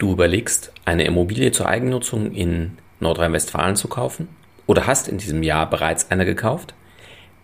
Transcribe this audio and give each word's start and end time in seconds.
Du 0.00 0.12
überlegst, 0.12 0.72
eine 0.86 1.04
Immobilie 1.04 1.52
zur 1.52 1.68
Eigennutzung 1.68 2.32
in 2.32 2.78
Nordrhein-Westfalen 3.00 3.76
zu 3.76 3.86
kaufen 3.86 4.28
oder 4.66 4.86
hast 4.86 5.08
in 5.08 5.18
diesem 5.18 5.42
Jahr 5.42 5.68
bereits 5.68 6.10
eine 6.10 6.24
gekauft? 6.24 6.72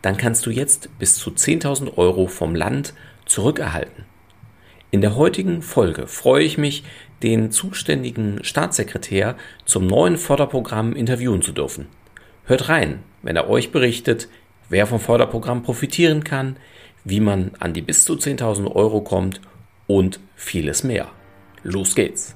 Dann 0.01 0.17
kannst 0.17 0.47
du 0.47 0.51
jetzt 0.51 0.89
bis 0.99 1.17
zu 1.17 1.33
10.000 1.33 1.99
Euro 1.99 2.29
vom 2.29 2.55
Land 2.55 2.95
zurückerhalten. 3.27 4.07
In 4.91 5.03
der 5.03 5.17
heutigen 5.17 5.61
Folge 5.61 6.07
freue 6.07 6.45
ich 6.45 6.57
mich, 6.57 6.85
den 7.23 7.51
zuständigen 7.51 8.43
Staatssekretär 8.43 9.37
zum 9.67 9.87
neuen 9.87 10.17
Förderprogramm 10.17 10.97
interviewen 10.97 11.43
zu 11.43 11.53
dürfen. 11.53 11.89
Hört 12.47 12.71
rein, 12.71 13.01
wenn 13.21 13.37
er 13.37 13.51
euch 13.51 13.71
berichtet, 13.71 14.31
wer 14.71 14.87
vom 14.87 15.01
Förderprogramm 15.01 15.63
profitieren 15.63 16.25
kann, 16.25 16.57
wie 17.05 17.21
man 17.21 17.51
an 17.61 17.75
die 17.75 17.83
bis 17.83 18.07
zu 18.07 18.15
10.000 18.15 18.75
Euro 18.75 19.03
kommt 19.03 19.43
und 19.87 20.21
vieles 20.37 20.85
mehr. 20.85 21.09
Los 21.63 21.95
geht's! 21.95 22.36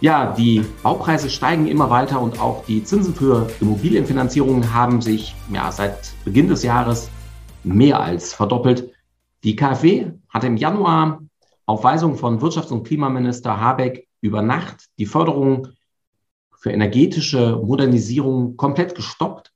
Ja, 0.00 0.34
die 0.34 0.62
Baupreise 0.82 1.30
steigen 1.30 1.66
immer 1.66 1.88
weiter 1.88 2.20
und 2.20 2.38
auch 2.38 2.66
die 2.66 2.84
Zinsen 2.84 3.14
für 3.14 3.48
Immobilienfinanzierungen 3.62 4.74
haben 4.74 5.00
sich 5.00 5.34
ja, 5.50 5.72
seit 5.72 6.12
Beginn 6.24 6.48
des 6.48 6.62
Jahres 6.62 7.08
mehr 7.64 8.00
als 8.00 8.34
verdoppelt. 8.34 8.92
Die 9.42 9.56
KfW 9.56 10.12
hat 10.28 10.44
im 10.44 10.58
Januar 10.58 11.22
auf 11.64 11.82
Weisung 11.82 12.16
von 12.16 12.40
Wirtschafts- 12.40 12.72
und 12.72 12.86
Klimaminister 12.86 13.58
Habeck 13.58 14.06
über 14.20 14.42
Nacht 14.42 14.84
die 14.98 15.06
Förderung 15.06 15.68
für 16.58 16.72
energetische 16.72 17.56
Modernisierung 17.64 18.58
komplett 18.58 18.94
gestoppt. 18.94 19.50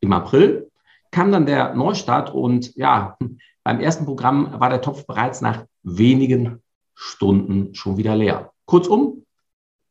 Im 0.00 0.12
April 0.12 0.72
kam 1.12 1.30
dann 1.30 1.46
der 1.46 1.74
Neustart 1.74 2.34
und 2.34 2.74
ja, 2.74 3.16
beim 3.62 3.78
ersten 3.78 4.06
Programm 4.06 4.58
war 4.58 4.70
der 4.70 4.80
Topf 4.80 5.06
bereits 5.06 5.40
nach 5.40 5.66
wenigen 5.84 6.62
Stunden 6.96 7.76
schon 7.76 7.96
wieder 7.96 8.16
leer. 8.16 8.50
Kurzum, 8.66 9.23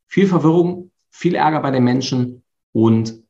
viel 0.06 0.26
Verwirrung, 0.26 0.90
viel 1.10 1.34
Ärger 1.34 1.60
bei 1.60 1.70
den 1.70 1.84
Menschen 1.84 2.44
und 2.72 3.22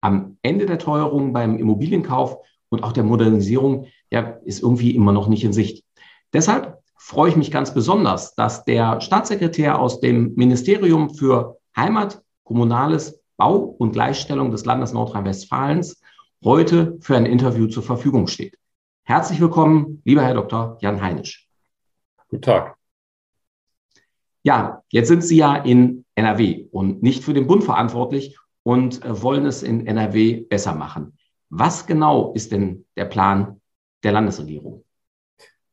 am 0.00 0.38
Ende 0.42 0.66
der 0.66 0.78
Teuerung 0.78 1.32
beim 1.32 1.58
Immobilienkauf 1.58 2.38
und 2.70 2.82
auch 2.82 2.92
der 2.92 3.04
Modernisierung 3.04 3.86
ja, 4.10 4.38
ist 4.44 4.62
irgendwie 4.62 4.94
immer 4.94 5.12
noch 5.12 5.28
nicht 5.28 5.44
in 5.44 5.52
Sicht. 5.52 5.84
Deshalb 6.32 6.78
freue 6.96 7.30
ich 7.30 7.36
mich 7.36 7.50
ganz 7.50 7.74
besonders, 7.74 8.34
dass 8.34 8.64
der 8.64 9.00
Staatssekretär 9.00 9.78
aus 9.78 10.00
dem 10.00 10.34
Ministerium 10.34 11.14
für 11.14 11.58
Heimat, 11.76 12.22
Kommunales, 12.44 13.20
Bau 13.36 13.56
und 13.56 13.92
Gleichstellung 13.92 14.50
des 14.50 14.64
Landes 14.64 14.92
Nordrhein-Westfalens 14.92 16.00
heute 16.44 16.98
für 17.00 17.16
ein 17.16 17.26
Interview 17.26 17.66
zur 17.66 17.82
Verfügung 17.82 18.26
steht. 18.26 18.58
Herzlich 19.04 19.40
willkommen, 19.40 20.02
lieber 20.04 20.22
Herr 20.22 20.34
Dr. 20.34 20.78
Jan 20.80 21.00
Heinisch. 21.00 21.48
Guten 22.28 22.42
Tag. 22.42 22.79
Ja, 24.42 24.82
jetzt 24.90 25.08
sind 25.08 25.22
Sie 25.22 25.36
ja 25.36 25.56
in 25.56 26.04
NRW 26.14 26.66
und 26.70 27.02
nicht 27.02 27.24
für 27.24 27.34
den 27.34 27.46
Bund 27.46 27.64
verantwortlich 27.64 28.38
und 28.62 29.04
äh, 29.04 29.22
wollen 29.22 29.46
es 29.46 29.62
in 29.62 29.86
NRW 29.86 30.40
besser 30.40 30.74
machen. 30.74 31.16
Was 31.50 31.86
genau 31.86 32.32
ist 32.32 32.52
denn 32.52 32.86
der 32.96 33.06
Plan 33.06 33.60
der 34.02 34.12
Landesregierung? 34.12 34.84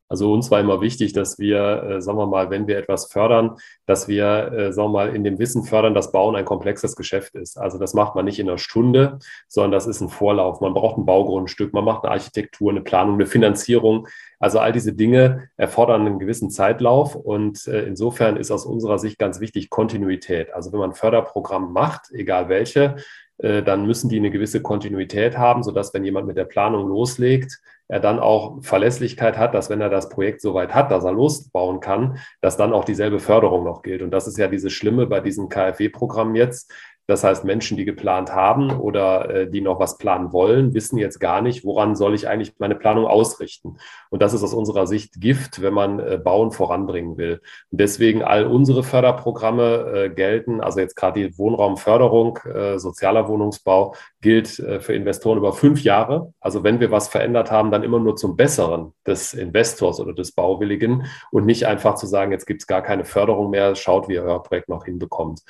Also 0.10 0.32
uns 0.32 0.50
war 0.52 0.60
immer 0.60 0.82
wichtig, 0.82 1.14
dass 1.14 1.38
wir, 1.38 1.84
äh, 1.84 2.02
sagen 2.02 2.18
wir 2.18 2.28
mal, 2.28 2.50
wenn 2.50 2.68
wir 2.68 2.78
etwas 2.78 3.12
fördern, 3.12 3.58
dass 3.86 4.08
wir, 4.08 4.52
äh, 4.52 4.74
sagen 4.74 4.90
wir 4.90 4.94
mal, 4.94 5.16
in 5.16 5.24
dem 5.24 5.38
Wissen 5.40 5.64
fördern, 5.64 5.94
dass 5.94 6.12
Bauen 6.12 6.36
ein 6.36 6.46
komplexes 6.46 6.96
Geschäft 6.96 7.36
ist. 7.36 7.58
Also 7.58 7.78
das 7.78 7.94
macht 7.94 8.16
man 8.16 8.26
nicht 8.26 8.40
in 8.40 8.48
einer 8.48 8.58
Stunde, 8.58 9.20
sondern 9.48 9.72
das 9.72 9.88
ist 9.88 10.02
ein 10.02 10.10
Vorlauf. 10.10 10.62
Man 10.62 10.74
braucht 10.74 10.98
ein 10.98 11.06
Baugrundstück, 11.06 11.74
man 11.74 11.84
macht 11.84 12.04
eine 12.04 12.14
Architektur, 12.14 12.72
eine 12.72 12.82
Planung, 12.82 13.16
eine 13.16 13.26
Finanzierung. 13.26 14.08
Also 14.40 14.60
all 14.60 14.72
diese 14.72 14.94
Dinge 14.94 15.50
erfordern 15.58 16.06
einen 16.06 16.20
gewissen 16.20 16.50
Zeitlauf 16.50 17.16
und 17.16 17.68
äh, 17.68 17.84
insofern 17.84 18.38
ist 18.38 18.52
aus 18.52 18.66
unserer 18.66 19.00
Sicht 19.00 19.18
ganz 19.20 19.40
wichtig 19.40 19.70
Kontinuität. 19.70 20.54
Also 20.54 20.72
wenn 20.72 20.80
man 20.80 20.94
Förderprogramm 20.94 21.74
macht, 21.74 22.12
egal 22.12 22.48
welche, 22.48 22.98
äh, 23.40 23.64
dann 23.64 23.86
müssen 23.86 24.10
die 24.10 24.18
eine 24.18 24.32
gewisse 24.32 24.62
Kontinuität 24.62 25.38
haben, 25.38 25.64
sodass 25.64 25.94
wenn 25.94 26.04
jemand 26.04 26.28
mit 26.28 26.38
der 26.38 26.46
Planung 26.46 26.88
loslegt, 26.88 27.60
er 27.88 28.00
dann 28.00 28.20
auch 28.20 28.62
Verlässlichkeit 28.64 29.38
hat, 29.38 29.54
dass 29.54 29.70
wenn 29.70 29.82
er 29.82 29.90
das 29.90 30.10
Projekt 30.10 30.42
soweit 30.42 30.74
hat, 30.74 30.92
dass 30.92 31.06
er 31.06 31.14
losbauen 31.14 31.80
kann, 31.80 32.20
dass 32.42 32.58
dann 32.58 32.74
auch 32.74 32.84
dieselbe 32.84 33.20
Förderung 33.20 33.64
noch 33.64 33.82
gilt. 33.82 34.02
Und 34.02 34.12
das 34.12 34.28
ist 34.28 34.38
ja 34.38 34.48
dieses 34.48 34.74
Schlimme 34.74 35.08
bei 35.08 35.22
diesem 35.22 35.50
KfW-Programm 35.50 36.36
jetzt, 36.36 36.74
das 37.08 37.24
heißt, 37.24 37.46
Menschen, 37.46 37.78
die 37.78 37.86
geplant 37.86 38.34
haben 38.34 38.70
oder 38.70 39.30
äh, 39.30 39.50
die 39.50 39.62
noch 39.62 39.80
was 39.80 39.98
planen 39.98 40.34
wollen, 40.34 40.74
wissen 40.74 40.98
jetzt 40.98 41.20
gar 41.20 41.42
nicht, 41.42 41.64
woran 41.64 41.96
soll 41.96 42.14
ich 42.14 42.28
eigentlich 42.28 42.54
meine 42.60 42.76
Planung 42.76 43.06
ausrichten. 43.06 43.78
Und 44.10 44.22
das 44.22 44.34
ist 44.34 44.44
aus 44.44 44.54
unserer 44.54 44.88
Sicht 44.88 45.22
Gift, 45.22 45.62
wenn 45.62 45.74
man 45.74 46.00
äh, 46.00 46.20
Bauen 46.22 46.52
voranbringen 46.52 47.18
will. 47.18 47.42
Und 47.72 47.80
deswegen 47.80 48.24
all 48.24 48.46
unsere 48.46 48.84
Förderprogramme 48.84 49.64
äh, 49.64 50.10
gelten, 50.10 50.60
also 50.60 50.82
jetzt 50.82 50.96
gerade 50.96 51.22
die 51.22 51.38
Wohnraumförderung, 51.38 52.40
äh, 52.40 52.78
sozialer 52.78 53.30
Wohnungsbau 53.30 53.96
gilt 54.20 54.60
äh, 54.60 54.82
für 54.82 54.94
Investoren 54.94 55.38
über 55.38 55.54
fünf 55.54 55.84
Jahre. 55.84 56.34
Also 56.42 56.66
wenn 56.66 56.82
wir 56.82 56.92
was 56.92 57.08
verändert 57.08 57.52
haben, 57.52 57.72
dann 57.72 57.84
immer 57.84 58.00
nur 58.00 58.18
zum 58.18 58.36
Besseren 58.36 58.94
des 59.06 59.34
Investors 59.34 60.02
oder 60.02 60.14
des 60.14 60.34
Bauwilligen 60.34 61.06
und 61.32 61.46
nicht 61.46 61.68
einfach 61.68 61.96
zu 61.96 62.06
sagen, 62.06 62.34
jetzt 62.34 62.48
gibt 62.48 62.64
es 62.64 62.68
gar 62.68 62.82
keine 62.82 63.06
Förderung 63.06 63.50
mehr, 63.50 63.76
schaut, 63.76 64.10
wie 64.10 64.16
ihr 64.16 64.24
euer 64.24 64.44
Projekt 64.44 64.68
noch 64.68 64.84
hinbekommt. 64.84 65.42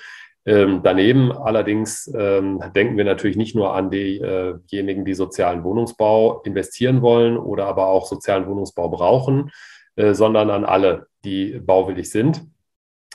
Ähm, 0.48 0.80
daneben 0.82 1.34
allerdings 1.34 2.10
ähm, 2.18 2.64
denken 2.74 2.96
wir 2.96 3.04
natürlich 3.04 3.36
nicht 3.36 3.54
nur 3.54 3.76
an 3.76 3.92
diejenigen, 3.92 5.04
die 5.04 5.14
sozialen 5.14 5.66
Wohnungsbau 5.66 6.42
investieren 6.44 7.02
wollen 7.02 7.38
oder 7.38 7.66
aber 7.68 7.88
auch 7.88 8.08
sozialen 8.08 8.48
Wohnungsbau 8.48 8.88
brauchen, 8.88 9.52
äh, 9.98 10.14
sondern 10.14 10.50
an 10.50 10.64
alle, 10.64 11.08
die 11.26 11.60
bauwillig 11.60 12.10
sind. 12.10 12.46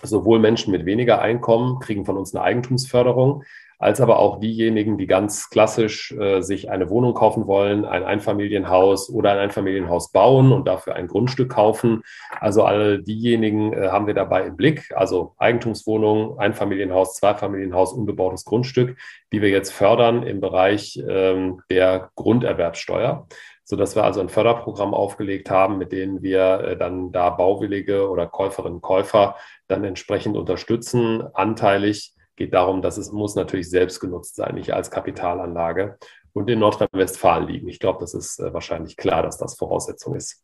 Sowohl 0.03 0.41
Menschen 0.41 0.73
mit 0.73 0.85
weniger 0.85 1.23
Einkommen 1.23 1.79
kriegen 1.79 2.05
von 2.05 2.19
uns 2.19 2.35
eine 2.35 2.45
Eigentumsförderung, 2.45 3.45
als 3.83 4.01
aber 4.01 4.21
auch 4.21 4.39
diejenigen, 4.39 4.97
die 4.97 5.09
ganz 5.09 5.51
klassisch 5.51 6.13
äh, 6.13 6.41
sich 6.41 6.71
eine 6.71 6.89
Wohnung 6.89 7.15
kaufen 7.15 7.49
wollen, 7.49 7.85
ein 7.85 8.05
Einfamilienhaus 8.05 9.11
oder 9.11 9.33
ein 9.33 9.39
Einfamilienhaus 9.39 10.13
bauen 10.13 10.53
und 10.53 10.69
dafür 10.69 10.95
ein 10.95 11.09
Grundstück 11.09 11.51
kaufen. 11.51 12.05
Also 12.39 12.63
all 12.63 13.03
diejenigen 13.03 13.73
äh, 13.73 13.89
haben 13.89 14.07
wir 14.07 14.15
dabei 14.15 14.47
im 14.47 14.57
Blick. 14.57 14.93
Also 14.95 15.35
Eigentumswohnung, 15.37 16.39
Einfamilienhaus, 16.39 17.17
Zweifamilienhaus, 17.17 17.93
unbebautes 17.93 18.45
Grundstück, 18.45 18.97
die 19.33 19.43
wir 19.43 19.49
jetzt 19.49 19.73
fördern 19.73 20.23
im 20.23 20.41
Bereich 20.41 21.03
ähm, 21.09 21.61
der 21.69 22.11
Grunderwerbsteuer 22.15 23.27
sodass 23.65 23.95
wir 23.95 24.05
also 24.05 24.21
ein 24.21 24.29
Förderprogramm 24.29 24.93
aufgelegt 24.93 25.49
haben, 25.49 25.79
mit 25.79 25.93
denen 25.93 26.21
wir 26.21 26.61
äh, 26.61 26.77
dann 26.77 27.13
da 27.13 27.31
Bauwillige 27.31 28.11
oder 28.11 28.27
Käuferinnen 28.27 28.77
und 28.77 28.83
Käufer 28.83 29.37
dann 29.67 29.85
entsprechend 29.85 30.37
unterstützen, 30.37 31.23
anteilig 31.33 32.15
geht 32.37 32.55
darum, 32.55 32.83
dass 32.83 32.97
es 32.97 33.13
muss 33.13 33.35
natürlich 33.35 33.69
selbst 33.69 34.01
genutzt 34.01 34.37
sein, 34.37 34.55
nicht 34.55 34.73
als 34.73 34.91
Kapitalanlage 34.91 35.99
und 36.33 36.49
in 36.49 36.59
Nordrhein-Westfalen 36.61 37.47
liegen. 37.47 37.69
Ich 37.69 37.79
glaube, 37.79 37.99
das 38.01 38.15
ist 38.15 38.41
äh, 38.41 38.53
wahrscheinlich 38.53 38.97
klar, 38.97 39.23
dass 39.23 39.39
das 39.39 39.57
Voraussetzung 39.57 40.15
ist. 40.15 40.43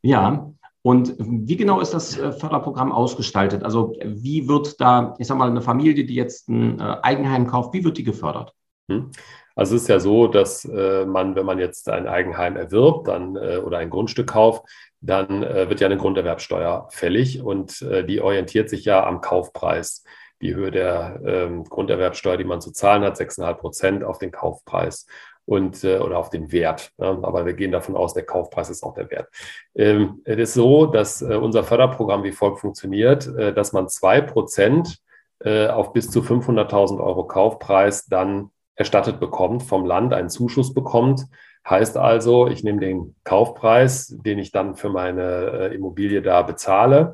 Ja, 0.00 0.50
und 0.82 1.14
wie 1.18 1.56
genau 1.56 1.80
ist 1.80 1.94
das 1.94 2.18
äh, 2.18 2.32
Förderprogramm 2.32 2.90
ausgestaltet? 2.90 3.62
Also 3.62 3.94
wie 4.02 4.48
wird 4.48 4.80
da, 4.80 5.14
ich 5.18 5.26
sage 5.26 5.38
mal, 5.38 5.50
eine 5.50 5.62
Familie, 5.62 6.04
die 6.04 6.14
jetzt 6.14 6.48
ein 6.48 6.80
äh, 6.80 6.96
Eigenheim 7.02 7.46
kauft, 7.46 7.72
wie 7.74 7.84
wird 7.84 7.98
die 7.98 8.04
gefördert? 8.04 8.54
Hm. 8.90 9.10
Also 9.54 9.76
es 9.76 9.82
ist 9.82 9.88
ja 9.88 10.00
so, 10.00 10.28
dass 10.28 10.64
man, 10.64 11.36
wenn 11.36 11.44
man 11.44 11.58
jetzt 11.58 11.90
ein 11.90 12.06
Eigenheim 12.06 12.56
erwirbt 12.56 13.06
dann, 13.06 13.36
oder 13.36 13.76
ein 13.76 13.90
Grundstück 13.90 14.28
kauft, 14.28 14.64
dann 15.02 15.42
wird 15.42 15.78
ja 15.78 15.88
eine 15.88 15.98
Grunderwerbsteuer 15.98 16.88
fällig 16.90 17.42
und 17.42 17.82
die 17.82 18.22
orientiert 18.22 18.70
sich 18.70 18.86
ja 18.86 19.06
am 19.06 19.20
Kaufpreis 19.20 20.04
die 20.42 20.54
Höhe 20.54 20.70
der 20.70 21.20
ähm, 21.24 21.64
Grunderwerbsteuer, 21.64 22.36
die 22.36 22.44
man 22.44 22.60
zu 22.60 22.72
zahlen 22.72 23.04
hat, 23.04 23.16
6,5 23.16 23.54
Prozent 23.54 24.04
auf 24.04 24.18
den 24.18 24.32
Kaufpreis 24.32 25.06
und 25.44 25.82
äh, 25.84 25.98
oder 25.98 26.18
auf 26.18 26.30
den 26.30 26.52
Wert. 26.52 26.92
Ja, 26.98 27.10
aber 27.22 27.46
wir 27.46 27.54
gehen 27.54 27.72
davon 27.72 27.96
aus, 27.96 28.14
der 28.14 28.24
Kaufpreis 28.24 28.70
ist 28.70 28.82
auch 28.82 28.94
der 28.94 29.10
Wert. 29.10 29.28
Ähm, 29.74 30.20
es 30.24 30.38
ist 30.38 30.54
so, 30.54 30.86
dass 30.86 31.22
äh, 31.22 31.34
unser 31.34 31.64
Förderprogramm 31.64 32.24
wie 32.24 32.32
folgt 32.32 32.60
funktioniert, 32.60 33.26
äh, 33.26 33.54
dass 33.54 33.72
man 33.72 33.88
zwei 33.88 34.20
Prozent 34.20 34.98
äh, 35.40 35.68
auf 35.68 35.92
bis 35.92 36.10
zu 36.10 36.20
500.000 36.20 37.02
Euro 37.02 37.26
Kaufpreis 37.26 38.06
dann 38.06 38.50
erstattet 38.74 39.20
bekommt 39.20 39.62
vom 39.62 39.84
Land, 39.84 40.12
einen 40.12 40.30
Zuschuss 40.30 40.74
bekommt. 40.74 41.26
Heißt 41.68 41.96
also, 41.96 42.48
ich 42.48 42.64
nehme 42.64 42.80
den 42.80 43.14
Kaufpreis, 43.22 44.16
den 44.24 44.38
ich 44.38 44.50
dann 44.50 44.74
für 44.74 44.88
meine 44.88 45.70
äh, 45.70 45.74
Immobilie 45.74 46.22
da 46.22 46.42
bezahle, 46.42 47.12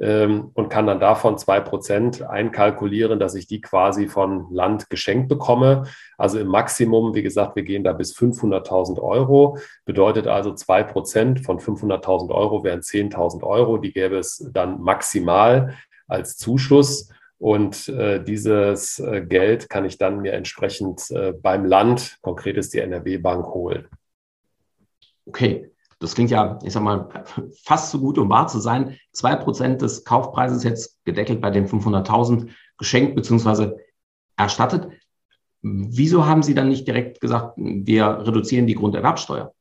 und 0.00 0.70
kann 0.70 0.86
dann 0.86 0.98
davon 0.98 1.36
zwei 1.36 1.60
Prozent 1.60 2.22
einkalkulieren, 2.22 3.18
dass 3.20 3.34
ich 3.34 3.46
die 3.46 3.60
quasi 3.60 4.08
von 4.08 4.46
Land 4.50 4.88
geschenkt 4.88 5.28
bekomme. 5.28 5.84
Also 6.16 6.38
im 6.38 6.46
Maximum, 6.46 7.14
wie 7.14 7.22
gesagt, 7.22 7.54
wir 7.54 7.64
gehen 7.64 7.84
da 7.84 7.92
bis 7.92 8.16
500.000 8.16 8.98
Euro. 8.98 9.58
Bedeutet 9.84 10.26
also 10.26 10.54
zwei 10.54 10.82
Prozent 10.84 11.44
von 11.44 11.58
500.000 11.58 12.34
Euro 12.34 12.64
wären 12.64 12.80
10.000 12.80 13.42
Euro. 13.42 13.76
Die 13.76 13.92
gäbe 13.92 14.16
es 14.16 14.48
dann 14.54 14.80
maximal 14.80 15.74
als 16.08 16.38
Zuschuss. 16.38 17.10
Und 17.36 17.88
äh, 17.88 18.22
dieses 18.22 18.98
äh, 18.98 19.22
Geld 19.22 19.68
kann 19.68 19.84
ich 19.84 19.98
dann 19.98 20.20
mir 20.20 20.32
entsprechend 20.32 21.10
äh, 21.10 21.32
beim 21.32 21.64
Land, 21.64 22.18
konkret 22.20 22.58
ist 22.58 22.74
die 22.74 22.80
NRW-Bank, 22.80 23.46
holen. 23.46 23.88
Okay, 25.24 25.70
das 26.00 26.14
klingt 26.14 26.30
ja, 26.30 26.58
ich 26.64 26.72
sag 26.72 26.82
mal, 26.82 27.08
fast 27.62 27.90
so 27.90 28.00
gut, 28.00 28.16
um 28.18 28.30
wahr 28.30 28.48
zu 28.48 28.58
sein. 28.58 28.98
Zwei 29.12 29.36
Prozent 29.36 29.82
des 29.82 30.04
Kaufpreises 30.04 30.64
jetzt 30.64 31.04
gedeckelt 31.04 31.42
bei 31.42 31.50
den 31.50 31.68
500.000 31.68 32.48
geschenkt 32.78 33.14
bzw. 33.14 33.72
erstattet. 34.36 34.88
Wieso 35.60 36.26
haben 36.26 36.42
Sie 36.42 36.54
dann 36.54 36.70
nicht 36.70 36.88
direkt 36.88 37.20
gesagt, 37.20 37.52
wir 37.56 38.26
reduzieren 38.26 38.66
die 38.66 38.74
Grunderwerbsteuer? 38.74 39.52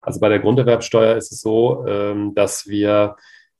Also 0.00 0.20
bei 0.20 0.28
der 0.28 0.38
Grunderwerbsteuer 0.38 1.16
ist 1.16 1.32
es 1.32 1.40
so, 1.40 1.84
ähm, 1.84 2.34
dass 2.36 2.68
wir 2.68 3.16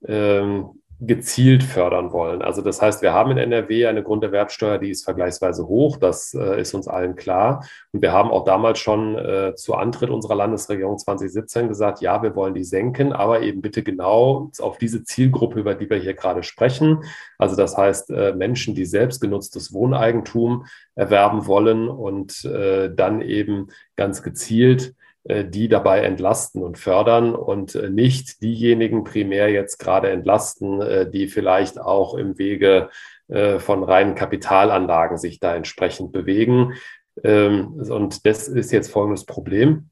ähm, 0.06 0.81
gezielt 1.00 1.62
fördern 1.62 2.12
wollen. 2.12 2.41
Also 2.41 2.62
das 2.62 2.81
heißt, 2.81 3.02
wir 3.02 3.12
haben 3.12 3.32
in 3.32 3.38
NRW 3.38 3.87
eine 3.87 4.02
Grunderwerbsteuer, 4.02 4.79
die 4.79 4.91
ist 4.91 5.05
vergleichsweise 5.05 5.67
hoch, 5.67 5.96
das 5.96 6.35
äh, 6.35 6.61
ist 6.61 6.73
uns 6.75 6.88
allen 6.88 7.17
klar. 7.17 7.67
Und 7.93 8.00
wir 8.00 8.12
haben 8.12 8.31
auch 8.31 8.44
damals 8.44 8.79
schon 8.79 9.17
äh, 9.19 9.55
zu 9.56 9.75
Antritt 9.75 10.11
unserer 10.11 10.37
Landesregierung 10.37 10.99
2017 10.99 11.69
gesagt, 11.69 12.00
ja, 12.00 12.23
wir 12.23 12.37
wollen 12.37 12.55
die 12.55 12.64
senken, 12.64 13.12
aber 13.12 13.43
eben 13.43 13.61
bitte 13.61 13.82
genau 13.82 14.50
auf 14.61 14.79
diese 14.79 15.05
Zielgruppe, 15.05 15.61
über 15.61 15.75
die 15.75 15.91
wir 15.91 15.99
hier 15.99 16.14
gerade 16.14 16.43
sprechen. 16.43 17.02
Also 17.38 17.56
das 17.56 17.76
heißt, 17.76 18.11
äh, 18.11 18.32
Menschen, 18.32 18.75
die 18.75 18.87
selbstgenutztes 18.87 19.73
Wohneigentum 19.73 20.67
erwerben 20.94 21.46
wollen 21.46 21.88
und 21.88 22.44
äh, 22.44 22.94
dann 22.94 23.20
eben 23.20 23.69
ganz 23.96 24.23
gezielt 24.23 24.94
die 25.25 25.69
dabei 25.69 26.00
entlasten 26.00 26.62
und 26.62 26.79
fördern 26.79 27.35
und 27.35 27.75
äh, 27.75 27.88
nicht 27.88 28.43
diejenigen 28.43 29.05
primär 29.05 29.50
jetzt 29.50 29.79
gerade 29.79 30.11
entlasten, 30.11 30.81
äh, 30.81 31.11
die 31.11 31.29
vielleicht 31.29 31.81
auch 31.81 32.15
im 32.15 32.38
Wege 32.38 32.91
von 33.56 33.82
reinen 33.82 34.15
Kapitalanlagen 34.15 35.17
sich 35.17 35.41
da 35.41 35.56
entsprechend 35.56 36.12
bewegen. 36.12 36.75
Ähm, 37.23 37.73
und 37.88 38.26
das 38.26 38.49
ist 38.49 38.71
jetzt 38.71 38.91
folgendes 38.91 39.25
Problem. 39.25 39.88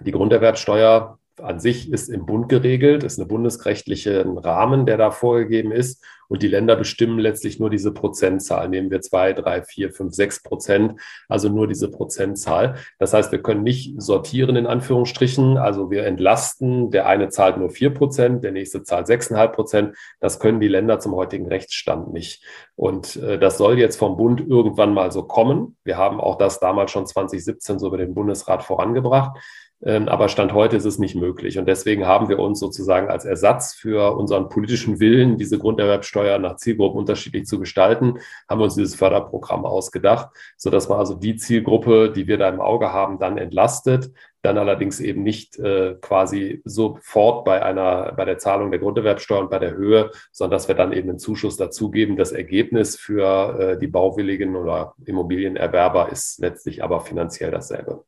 Die 0.00 0.12
Grunderwerbsteuer 0.12 1.18
an 1.40 1.60
sich 1.60 1.92
ist 1.92 2.08
im 2.08 2.26
Bund 2.26 2.48
geregelt, 2.48 3.04
ist 3.04 3.18
ein 3.18 3.28
bundesrechtlicher 3.28 4.24
Rahmen, 4.26 4.86
der 4.86 4.96
da 4.96 5.10
vorgegeben 5.10 5.72
ist. 5.72 6.04
Und 6.28 6.42
die 6.42 6.48
Länder 6.48 6.74
bestimmen 6.74 7.18
letztlich 7.18 7.60
nur 7.60 7.70
diese 7.70 7.92
Prozentzahl. 7.92 8.68
Nehmen 8.68 8.90
wir 8.90 9.00
zwei, 9.00 9.32
drei, 9.32 9.62
vier, 9.62 9.92
fünf, 9.92 10.12
sechs 10.12 10.42
Prozent, 10.42 11.00
also 11.28 11.48
nur 11.48 11.68
diese 11.68 11.88
Prozentzahl. 11.88 12.76
Das 12.98 13.12
heißt, 13.12 13.30
wir 13.30 13.42
können 13.42 13.62
nicht 13.62 14.00
sortieren 14.02 14.56
in 14.56 14.66
Anführungsstrichen. 14.66 15.56
Also 15.56 15.90
wir 15.90 16.04
entlasten, 16.04 16.90
der 16.90 17.06
eine 17.06 17.28
zahlt 17.28 17.58
nur 17.58 17.70
vier 17.70 17.90
Prozent, 17.94 18.42
der 18.42 18.52
nächste 18.52 18.82
zahlt 18.82 19.06
sechseinhalb 19.06 19.54
Prozent. 19.54 19.96
Das 20.18 20.40
können 20.40 20.58
die 20.58 20.68
Länder 20.68 20.98
zum 20.98 21.14
heutigen 21.14 21.46
Rechtsstand 21.46 22.12
nicht. 22.12 22.42
Und 22.74 23.16
äh, 23.16 23.38
das 23.38 23.58
soll 23.58 23.78
jetzt 23.78 23.96
vom 23.96 24.16
Bund 24.16 24.40
irgendwann 24.40 24.94
mal 24.94 25.12
so 25.12 25.22
kommen. 25.22 25.76
Wir 25.84 25.96
haben 25.96 26.20
auch 26.20 26.38
das 26.38 26.58
damals 26.58 26.90
schon 26.90 27.06
2017 27.06 27.78
so 27.78 27.86
über 27.86 27.98
den 27.98 28.14
Bundesrat 28.14 28.64
vorangebracht. 28.64 29.38
Ähm, 29.82 30.08
aber 30.08 30.28
Stand 30.28 30.54
heute 30.54 30.76
ist 30.76 30.86
es 30.86 30.98
nicht 30.98 31.16
möglich. 31.16 31.58
Und 31.58 31.66
deswegen 31.66 32.06
haben 32.06 32.28
wir 32.28 32.38
uns 32.38 32.60
sozusagen 32.60 33.08
als 33.08 33.24
Ersatz 33.24 33.74
für 33.74 34.16
unseren 34.16 34.48
politischen 34.48 35.00
Willen, 35.00 35.36
diese 35.36 35.58
Grunderwerbsteuer 35.58 36.38
nach 36.38 36.56
Zielgruppen 36.56 36.98
unterschiedlich 36.98 37.46
zu 37.46 37.58
gestalten, 37.58 38.18
haben 38.48 38.60
wir 38.60 38.64
uns 38.64 38.74
dieses 38.74 38.94
Förderprogramm 38.94 39.66
ausgedacht, 39.66 40.30
sodass 40.56 40.88
man 40.88 40.98
also 40.98 41.14
die 41.14 41.36
Zielgruppe, 41.36 42.10
die 42.10 42.26
wir 42.26 42.38
da 42.38 42.48
im 42.48 42.60
Auge 42.60 42.92
haben, 42.92 43.18
dann 43.18 43.36
entlastet, 43.36 44.10
dann 44.40 44.56
allerdings 44.56 45.00
eben 45.00 45.22
nicht 45.22 45.58
äh, 45.58 45.96
quasi 46.00 46.62
sofort 46.64 47.44
bei 47.44 47.62
einer, 47.62 48.12
bei 48.12 48.24
der 48.24 48.38
Zahlung 48.38 48.70
der 48.70 48.80
Grunderwerbsteuer 48.80 49.40
und 49.40 49.50
bei 49.50 49.58
der 49.58 49.74
Höhe, 49.74 50.10
sondern 50.32 50.56
dass 50.56 50.68
wir 50.68 50.74
dann 50.74 50.92
eben 50.92 51.10
einen 51.10 51.18
Zuschuss 51.18 51.56
dazugeben. 51.56 52.16
Das 52.16 52.32
Ergebnis 52.32 52.96
für 52.96 53.58
äh, 53.58 53.78
die 53.78 53.88
Bauwilligen 53.88 54.56
oder 54.56 54.94
Immobilienerwerber 55.04 56.10
ist 56.10 56.38
letztlich 56.38 56.82
aber 56.82 57.00
finanziell 57.00 57.50
dasselbe. 57.50 58.04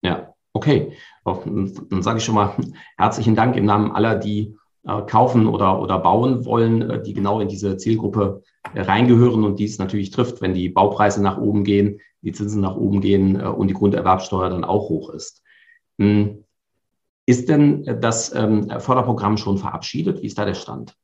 Ja, 0.00 0.32
Okay, 0.58 0.90
dann 1.24 2.02
sage 2.02 2.18
ich 2.18 2.24
schon 2.24 2.34
mal 2.34 2.56
herzlichen 2.96 3.36
Dank 3.36 3.54
im 3.54 3.64
Namen 3.64 3.92
aller, 3.92 4.16
die 4.16 4.56
äh, 4.84 5.02
kaufen 5.02 5.46
oder, 5.46 5.80
oder 5.80 6.00
bauen 6.00 6.44
wollen, 6.44 6.82
äh, 6.90 7.00
die 7.00 7.12
genau 7.12 7.38
in 7.38 7.46
diese 7.46 7.76
Zielgruppe 7.76 8.42
äh, 8.74 8.80
reingehören 8.80 9.44
und 9.44 9.60
dies 9.60 9.78
natürlich 9.78 10.10
trifft, 10.10 10.42
wenn 10.42 10.54
die 10.54 10.68
Baupreise 10.68 11.22
nach 11.22 11.38
oben 11.38 11.62
gehen, 11.62 12.00
die 12.22 12.32
Zinsen 12.32 12.60
nach 12.60 12.74
oben 12.74 13.00
gehen 13.00 13.40
und 13.40 13.68
die 13.68 13.74
Grunderwerbsteuer 13.74 14.50
dann 14.50 14.64
auch 14.64 14.88
hoch 14.88 15.10
ist. 15.10 15.44
Hm. 16.00 16.42
Ist 17.24 17.48
denn 17.48 17.84
das 18.00 18.34
ähm, 18.34 18.68
Förderprogramm 18.80 19.36
schon 19.36 19.58
verabschiedet? 19.58 20.22
Wie 20.22 20.26
ist 20.26 20.38
da 20.38 20.44
der 20.44 20.54
Stand? 20.54 20.96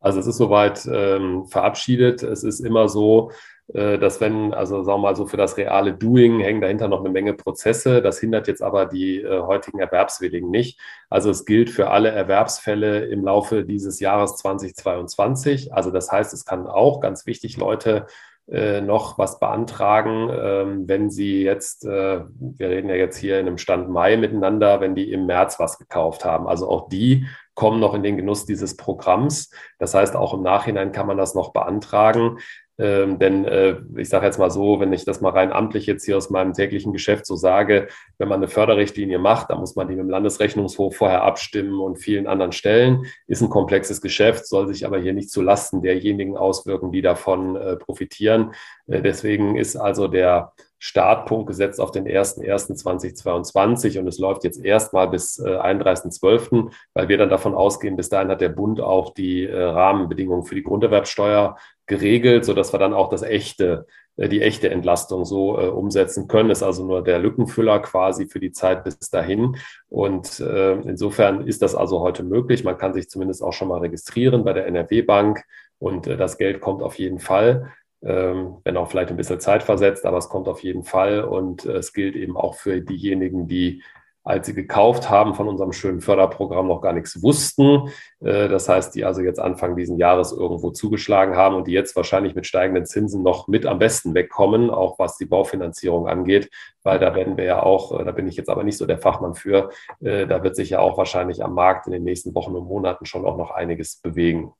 Also 0.00 0.18
es 0.18 0.26
ist 0.26 0.38
soweit 0.38 0.88
ähm, 0.92 1.46
verabschiedet. 1.46 2.24
Es 2.24 2.42
ist 2.42 2.58
immer 2.58 2.88
so, 2.88 3.30
dass 3.68 4.20
wenn, 4.20 4.54
also 4.54 4.84
sagen 4.84 4.98
wir 4.98 5.08
mal 5.08 5.16
so 5.16 5.26
für 5.26 5.36
das 5.36 5.56
reale 5.56 5.92
Doing 5.92 6.40
hängen 6.40 6.60
dahinter 6.60 6.86
noch 6.86 7.00
eine 7.00 7.10
Menge 7.10 7.34
Prozesse. 7.34 8.00
Das 8.00 8.20
hindert 8.20 8.46
jetzt 8.46 8.62
aber 8.62 8.86
die 8.86 9.22
äh, 9.22 9.40
heutigen 9.40 9.80
Erwerbswilligen 9.80 10.50
nicht. 10.50 10.80
Also 11.10 11.30
es 11.30 11.44
gilt 11.44 11.70
für 11.70 11.90
alle 11.90 12.10
Erwerbsfälle 12.10 13.06
im 13.06 13.24
Laufe 13.24 13.64
dieses 13.64 13.98
Jahres 13.98 14.36
2022. 14.36 15.74
Also 15.74 15.90
das 15.90 16.12
heißt, 16.12 16.32
es 16.32 16.44
kann 16.44 16.68
auch 16.68 17.00
ganz 17.00 17.26
wichtig 17.26 17.56
Leute 17.56 18.06
äh, 18.48 18.80
noch 18.80 19.18
was 19.18 19.40
beantragen, 19.40 20.30
ähm, 20.30 20.88
wenn 20.88 21.10
sie 21.10 21.42
jetzt, 21.42 21.84
äh, 21.84 22.20
wir 22.38 22.68
reden 22.68 22.88
ja 22.88 22.94
jetzt 22.94 23.16
hier 23.16 23.40
in 23.40 23.48
einem 23.48 23.58
Stand 23.58 23.90
Mai 23.90 24.16
miteinander, 24.16 24.80
wenn 24.80 24.94
die 24.94 25.10
im 25.10 25.26
März 25.26 25.58
was 25.58 25.78
gekauft 25.78 26.24
haben. 26.24 26.46
Also 26.46 26.68
auch 26.68 26.88
die 26.88 27.26
kommen 27.54 27.80
noch 27.80 27.94
in 27.94 28.04
den 28.04 28.16
Genuss 28.16 28.46
dieses 28.46 28.76
Programms. 28.76 29.50
Das 29.80 29.94
heißt, 29.94 30.14
auch 30.14 30.32
im 30.32 30.42
Nachhinein 30.42 30.92
kann 30.92 31.08
man 31.08 31.16
das 31.16 31.34
noch 31.34 31.52
beantragen. 31.52 32.38
Ähm, 32.78 33.18
denn 33.18 33.44
äh, 33.46 33.76
ich 33.96 34.08
sage 34.08 34.26
jetzt 34.26 34.38
mal 34.38 34.50
so, 34.50 34.80
wenn 34.80 34.92
ich 34.92 35.04
das 35.04 35.20
mal 35.20 35.30
rein 35.30 35.52
amtlich 35.52 35.86
jetzt 35.86 36.04
hier 36.04 36.16
aus 36.16 36.28
meinem 36.28 36.52
täglichen 36.52 36.92
Geschäft 36.92 37.26
so 37.26 37.34
sage, 37.34 37.88
wenn 38.18 38.28
man 38.28 38.40
eine 38.40 38.48
Förderrichtlinie 38.48 39.18
macht, 39.18 39.50
dann 39.50 39.60
muss 39.60 39.76
man 39.76 39.88
die 39.88 39.94
mit 39.94 40.04
dem 40.04 40.10
Landesrechnungshof 40.10 40.96
vorher 40.96 41.22
abstimmen 41.22 41.80
und 41.80 41.96
vielen 41.96 42.26
anderen 42.26 42.52
Stellen. 42.52 43.06
Ist 43.26 43.40
ein 43.40 43.48
komplexes 43.48 44.02
Geschäft, 44.02 44.46
soll 44.46 44.68
sich 44.68 44.84
aber 44.84 44.98
hier 44.98 45.14
nicht 45.14 45.30
zu 45.30 45.40
Lasten 45.40 45.80
derjenigen 45.80 46.36
auswirken, 46.36 46.92
die 46.92 47.02
davon 47.02 47.56
äh, 47.56 47.76
profitieren. 47.76 48.52
Äh, 48.86 49.00
deswegen 49.00 49.56
ist 49.56 49.76
also 49.76 50.06
der 50.08 50.52
Startpunkt 50.78 51.46
gesetzt 51.46 51.80
auf 51.80 51.90
den 51.90 52.06
01.01.2022 52.06 53.98
und 53.98 54.06
es 54.06 54.18
läuft 54.18 54.44
jetzt 54.44 54.62
erstmal 54.62 55.08
bis 55.08 55.38
äh, 55.38 55.48
31.12., 55.48 56.70
weil 56.92 57.08
wir 57.08 57.16
dann 57.16 57.30
davon 57.30 57.54
ausgehen, 57.54 57.96
bis 57.96 58.10
dahin 58.10 58.28
hat 58.28 58.42
der 58.42 58.50
Bund 58.50 58.80
auch 58.80 59.14
die 59.14 59.44
äh, 59.44 59.62
Rahmenbedingungen 59.62 60.44
für 60.44 60.54
die 60.54 60.62
Grunderwerbsteuer 60.62 61.56
geregelt, 61.86 62.44
sodass 62.44 62.72
wir 62.72 62.78
dann 62.78 62.94
auch 62.94 63.08
das 63.08 63.22
echte, 63.22 63.86
äh, 64.16 64.28
die 64.28 64.42
echte 64.42 64.70
Entlastung 64.70 65.24
so 65.24 65.58
äh, 65.58 65.68
umsetzen 65.68 66.28
können. 66.28 66.50
Ist 66.50 66.62
also 66.62 66.84
nur 66.84 67.02
der 67.02 67.18
Lückenfüller 67.18 67.80
quasi 67.80 68.26
für 68.26 68.40
die 68.40 68.52
Zeit 68.52 68.84
bis 68.84 68.98
dahin. 69.10 69.56
Und 69.88 70.40
äh, 70.40 70.74
insofern 70.82 71.46
ist 71.46 71.62
das 71.62 71.74
also 71.74 72.00
heute 72.00 72.22
möglich. 72.22 72.64
Man 72.64 72.78
kann 72.78 72.94
sich 72.94 73.08
zumindest 73.08 73.42
auch 73.42 73.52
schon 73.52 73.68
mal 73.68 73.80
registrieren 73.80 74.44
bei 74.44 74.52
der 74.52 74.66
NRW 74.66 75.02
Bank 75.02 75.42
und 75.78 76.06
äh, 76.06 76.16
das 76.16 76.38
Geld 76.38 76.60
kommt 76.60 76.82
auf 76.82 76.98
jeden 76.98 77.18
Fall 77.18 77.72
ähm, 78.02 78.58
wenn 78.62 78.76
auch 78.76 78.90
vielleicht 78.90 79.10
ein 79.10 79.16
bisschen 79.16 79.40
Zeit 79.40 79.62
versetzt, 79.62 80.04
aber 80.04 80.18
es 80.18 80.28
kommt 80.28 80.48
auf 80.48 80.62
jeden 80.62 80.84
Fall 80.84 81.24
und 81.24 81.64
äh, 81.64 81.72
es 81.78 81.92
gilt 81.92 82.14
eben 82.14 82.36
auch 82.36 82.54
für 82.54 82.80
diejenigen, 82.80 83.48
die 83.48 83.82
als 84.26 84.46
sie 84.46 84.54
gekauft 84.54 85.08
haben 85.08 85.34
von 85.34 85.46
unserem 85.46 85.72
schönen 85.72 86.00
Förderprogramm 86.00 86.66
noch 86.66 86.80
gar 86.80 86.92
nichts 86.92 87.22
wussten. 87.22 87.90
Äh, 88.20 88.48
das 88.48 88.68
heißt, 88.68 88.92
die 88.96 89.04
also 89.04 89.22
jetzt 89.22 89.38
Anfang 89.38 89.76
diesen 89.76 89.98
Jahres 89.98 90.32
irgendwo 90.32 90.72
zugeschlagen 90.72 91.36
haben 91.36 91.54
und 91.54 91.68
die 91.68 91.72
jetzt 91.72 91.94
wahrscheinlich 91.94 92.34
mit 92.34 92.44
steigenden 92.44 92.86
Zinsen 92.86 93.22
noch 93.22 93.46
mit 93.46 93.66
am 93.66 93.78
besten 93.78 94.14
wegkommen, 94.14 94.68
auch 94.68 94.98
was 94.98 95.16
die 95.16 95.26
Baufinanzierung 95.26 96.08
angeht, 96.08 96.50
weil 96.82 96.98
da 96.98 97.14
werden 97.14 97.36
wir 97.36 97.44
ja 97.44 97.62
auch, 97.62 98.00
äh, 98.00 98.04
da 98.04 98.10
bin 98.10 98.26
ich 98.26 98.36
jetzt 98.36 98.50
aber 98.50 98.64
nicht 98.64 98.78
so 98.78 98.84
der 98.84 98.98
Fachmann 98.98 99.34
für, 99.34 99.70
äh, 100.00 100.26
da 100.26 100.42
wird 100.42 100.56
sich 100.56 100.70
ja 100.70 100.80
auch 100.80 100.98
wahrscheinlich 100.98 101.44
am 101.44 101.54
Markt 101.54 101.86
in 101.86 101.92
den 101.92 102.02
nächsten 102.02 102.34
Wochen 102.34 102.56
und 102.56 102.66
Monaten 102.66 103.06
schon 103.06 103.24
auch 103.24 103.36
noch 103.36 103.52
einiges 103.52 104.00
bewegen. 104.00 104.52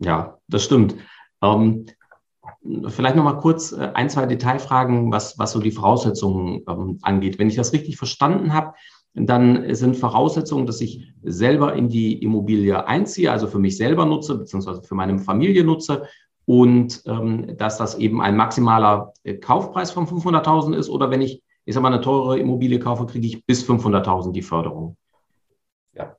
Ja, 0.00 0.38
das 0.48 0.64
stimmt. 0.64 0.96
Ähm, 1.42 1.86
vielleicht 2.88 3.16
noch 3.16 3.24
mal 3.24 3.38
kurz 3.38 3.72
äh, 3.72 3.90
ein, 3.94 4.10
zwei 4.10 4.26
Detailfragen, 4.26 5.12
was, 5.12 5.38
was 5.38 5.52
so 5.52 5.60
die 5.60 5.70
Voraussetzungen 5.70 6.62
ähm, 6.68 6.98
angeht. 7.02 7.38
Wenn 7.38 7.48
ich 7.48 7.56
das 7.56 7.72
richtig 7.72 7.96
verstanden 7.96 8.52
habe, 8.52 8.74
dann 9.14 9.74
sind 9.74 9.96
Voraussetzungen, 9.96 10.66
dass 10.66 10.80
ich 10.80 11.12
selber 11.22 11.74
in 11.74 11.88
die 11.88 12.22
Immobilie 12.22 12.86
einziehe, 12.86 13.32
also 13.32 13.48
für 13.48 13.58
mich 13.58 13.76
selber 13.76 14.06
nutze, 14.06 14.38
beziehungsweise 14.38 14.82
für 14.82 14.94
meine 14.94 15.18
Familie 15.18 15.64
nutze 15.64 16.06
und 16.44 17.02
ähm, 17.06 17.56
dass 17.56 17.78
das 17.78 17.96
eben 17.96 18.20
ein 18.20 18.36
maximaler 18.36 19.12
äh, 19.24 19.34
Kaufpreis 19.34 19.90
von 19.90 20.06
500.000 20.06 20.76
ist 20.76 20.88
oder 20.88 21.10
wenn 21.10 21.22
ich, 21.22 21.42
ich 21.64 21.74
sag 21.74 21.82
mal, 21.82 21.92
eine 21.92 22.02
teure 22.02 22.38
Immobilie 22.38 22.78
kaufe, 22.78 23.06
kriege 23.06 23.26
ich 23.26 23.44
bis 23.44 23.68
500.000 23.68 24.32
die 24.32 24.42
Förderung. 24.42 24.96
Ja, 25.92 26.16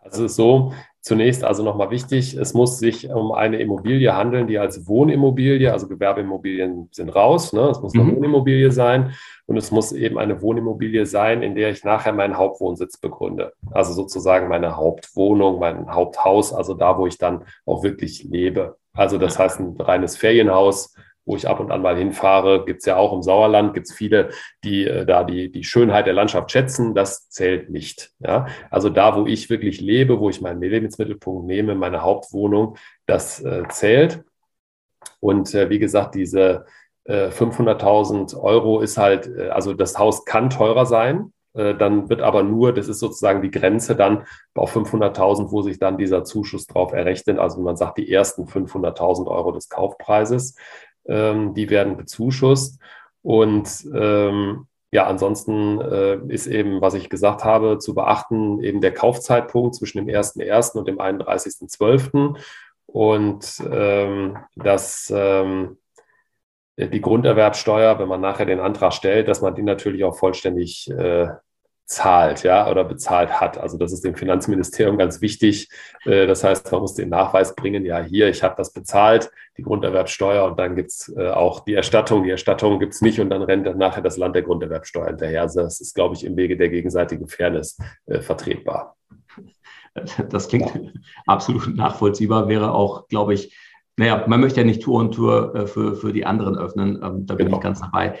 also 0.00 0.28
so, 0.28 0.72
Zunächst 1.02 1.44
also 1.44 1.62
nochmal 1.62 1.90
wichtig, 1.90 2.34
es 2.34 2.52
muss 2.52 2.78
sich 2.78 3.08
um 3.08 3.32
eine 3.32 3.58
Immobilie 3.58 4.14
handeln, 4.14 4.46
die 4.46 4.58
als 4.58 4.86
Wohnimmobilie, 4.86 5.72
also 5.72 5.88
Gewerbeimmobilien 5.88 6.88
sind 6.92 7.08
raus, 7.08 7.54
ne? 7.54 7.70
es 7.70 7.80
muss 7.80 7.94
eine 7.94 8.04
mhm. 8.04 8.16
Wohnimmobilie 8.16 8.70
sein 8.70 9.14
und 9.46 9.56
es 9.56 9.70
muss 9.70 9.92
eben 9.92 10.18
eine 10.18 10.42
Wohnimmobilie 10.42 11.06
sein, 11.06 11.42
in 11.42 11.54
der 11.54 11.70
ich 11.70 11.84
nachher 11.84 12.12
meinen 12.12 12.36
Hauptwohnsitz 12.36 12.98
begründe. 12.98 13.54
Also 13.70 13.94
sozusagen 13.94 14.48
meine 14.48 14.76
Hauptwohnung, 14.76 15.58
mein 15.58 15.90
Haupthaus, 15.90 16.52
also 16.52 16.74
da, 16.74 16.98
wo 16.98 17.06
ich 17.06 17.16
dann 17.16 17.44
auch 17.64 17.82
wirklich 17.82 18.24
lebe. 18.24 18.76
Also 18.92 19.16
das 19.16 19.38
heißt 19.38 19.58
ein 19.58 19.76
reines 19.80 20.18
Ferienhaus, 20.18 20.94
wo 21.24 21.36
ich 21.36 21.48
ab 21.48 21.60
und 21.60 21.70
an 21.70 21.82
mal 21.82 21.96
hinfahre. 21.96 22.64
Gibt 22.64 22.80
es 22.80 22.86
ja 22.86 22.96
auch 22.96 23.12
im 23.12 23.22
Sauerland, 23.22 23.74
gibt 23.74 23.88
es 23.88 23.94
viele, 23.94 24.30
die 24.64 24.86
äh, 24.86 25.06
da 25.06 25.24
die, 25.24 25.50
die 25.50 25.64
Schönheit 25.64 26.06
der 26.06 26.14
Landschaft 26.14 26.50
schätzen. 26.50 26.94
Das 26.94 27.28
zählt 27.28 27.70
nicht. 27.70 28.12
Ja? 28.18 28.46
Also 28.70 28.90
da, 28.90 29.16
wo 29.16 29.26
ich 29.26 29.50
wirklich 29.50 29.80
lebe, 29.80 30.18
wo 30.20 30.30
ich 30.30 30.40
meinen 30.40 30.60
Lebensmittelpunkt 30.60 31.46
nehme, 31.46 31.74
meine 31.74 32.02
Hauptwohnung, 32.02 32.76
das 33.06 33.40
äh, 33.42 33.62
zählt. 33.68 34.24
Und 35.20 35.54
äh, 35.54 35.70
wie 35.70 35.78
gesagt, 35.78 36.14
diese 36.14 36.64
500.000 37.08 38.34
äh, 38.34 38.36
Euro 38.38 38.80
ist 38.80 38.98
halt, 38.98 39.26
äh, 39.26 39.48
also 39.48 39.74
das 39.74 39.98
Haus 39.98 40.24
kann 40.24 40.50
teurer 40.50 40.86
sein. 40.86 41.32
Äh, 41.54 41.74
dann 41.74 42.08
wird 42.08 42.20
aber 42.20 42.42
nur, 42.42 42.72
das 42.72 42.88
ist 42.88 43.00
sozusagen 43.00 43.42
die 43.42 43.50
Grenze 43.50 43.96
dann 43.96 44.24
auf 44.54 44.76
500.000, 44.76 45.50
wo 45.50 45.62
sich 45.62 45.78
dann 45.78 45.98
dieser 45.98 46.24
Zuschuss 46.24 46.66
drauf 46.66 46.92
errechnet. 46.92 47.38
Also 47.38 47.60
man 47.60 47.76
sagt 47.76 47.98
die 47.98 48.12
ersten 48.12 48.44
500.000 48.44 49.26
Euro 49.26 49.50
des 49.52 49.68
Kaufpreises 49.68 50.56
ähm, 51.06 51.54
die 51.54 51.70
werden 51.70 51.96
bezuschusst. 51.96 52.80
Und 53.22 53.86
ähm, 53.94 54.66
ja, 54.92 55.06
ansonsten 55.06 55.80
äh, 55.80 56.18
ist 56.28 56.46
eben, 56.46 56.80
was 56.80 56.94
ich 56.94 57.08
gesagt 57.08 57.44
habe, 57.44 57.78
zu 57.78 57.94
beachten, 57.94 58.60
eben 58.62 58.80
der 58.80 58.92
Kaufzeitpunkt 58.92 59.76
zwischen 59.76 59.98
dem 59.98 60.08
1.1. 60.08 60.76
und 60.76 60.88
dem 60.88 60.98
31.12. 60.98 62.36
Und 62.86 63.62
ähm, 63.70 64.38
dass 64.56 65.12
ähm, 65.14 65.78
die 66.76 67.00
Grunderwerbsteuer, 67.00 67.98
wenn 67.98 68.08
man 68.08 68.20
nachher 68.20 68.46
den 68.46 68.58
Antrag 68.58 68.92
stellt, 68.92 69.28
dass 69.28 69.42
man 69.42 69.54
die 69.54 69.62
natürlich 69.62 70.02
auch 70.02 70.16
vollständig 70.16 70.90
äh, 70.90 71.28
zahlt, 71.90 72.44
ja, 72.44 72.70
oder 72.70 72.84
bezahlt 72.84 73.40
hat. 73.40 73.58
Also 73.58 73.76
das 73.76 73.92
ist 73.92 74.04
dem 74.04 74.14
Finanzministerium 74.14 74.96
ganz 74.96 75.20
wichtig. 75.20 75.68
Äh, 76.04 76.26
das 76.26 76.44
heißt, 76.44 76.70
man 76.70 76.82
muss 76.82 76.94
den 76.94 77.08
Nachweis 77.08 77.54
bringen, 77.56 77.84
ja, 77.84 78.00
hier, 78.00 78.28
ich 78.28 78.42
habe 78.44 78.54
das 78.56 78.72
bezahlt, 78.72 79.30
die 79.56 79.62
Grunderwerbsteuer 79.62 80.44
und 80.44 80.58
dann 80.58 80.76
gibt 80.76 80.90
es 80.90 81.12
äh, 81.16 81.30
auch 81.30 81.64
die 81.64 81.74
Erstattung. 81.74 82.22
Die 82.22 82.30
Erstattung 82.30 82.78
gibt 82.78 82.94
es 82.94 83.02
nicht 83.02 83.18
und 83.18 83.28
dann 83.30 83.42
rennt 83.42 83.66
dann 83.66 83.76
nachher 83.76 84.02
das 84.02 84.16
Land 84.16 84.36
der 84.36 84.42
Grunderwerbsteuer 84.42 85.08
hinterher. 85.08 85.42
Also 85.42 85.62
das 85.62 85.80
ist, 85.80 85.94
glaube 85.94 86.14
ich, 86.14 86.24
im 86.24 86.36
Wege 86.36 86.56
der 86.56 86.68
gegenseitigen 86.68 87.26
Fairness 87.26 87.76
äh, 88.06 88.20
vertretbar. 88.20 88.96
Das 90.28 90.46
klingt 90.46 90.72
ja. 90.72 90.80
absolut 91.26 91.74
nachvollziehbar, 91.76 92.46
wäre 92.46 92.72
auch, 92.72 93.08
glaube 93.08 93.34
ich, 93.34 93.56
naja, 93.96 94.24
man 94.28 94.40
möchte 94.40 94.60
ja 94.60 94.64
nicht 94.64 94.82
Tour 94.82 95.00
und 95.00 95.12
Tour 95.12 95.66
für, 95.66 95.96
für 95.96 96.12
die 96.12 96.24
anderen 96.24 96.56
öffnen. 96.56 97.00
Ähm, 97.02 97.26
da 97.26 97.34
bin 97.34 97.46
genau. 97.46 97.56
ich 97.58 97.62
ganz 97.64 97.80
dabei. 97.80 98.20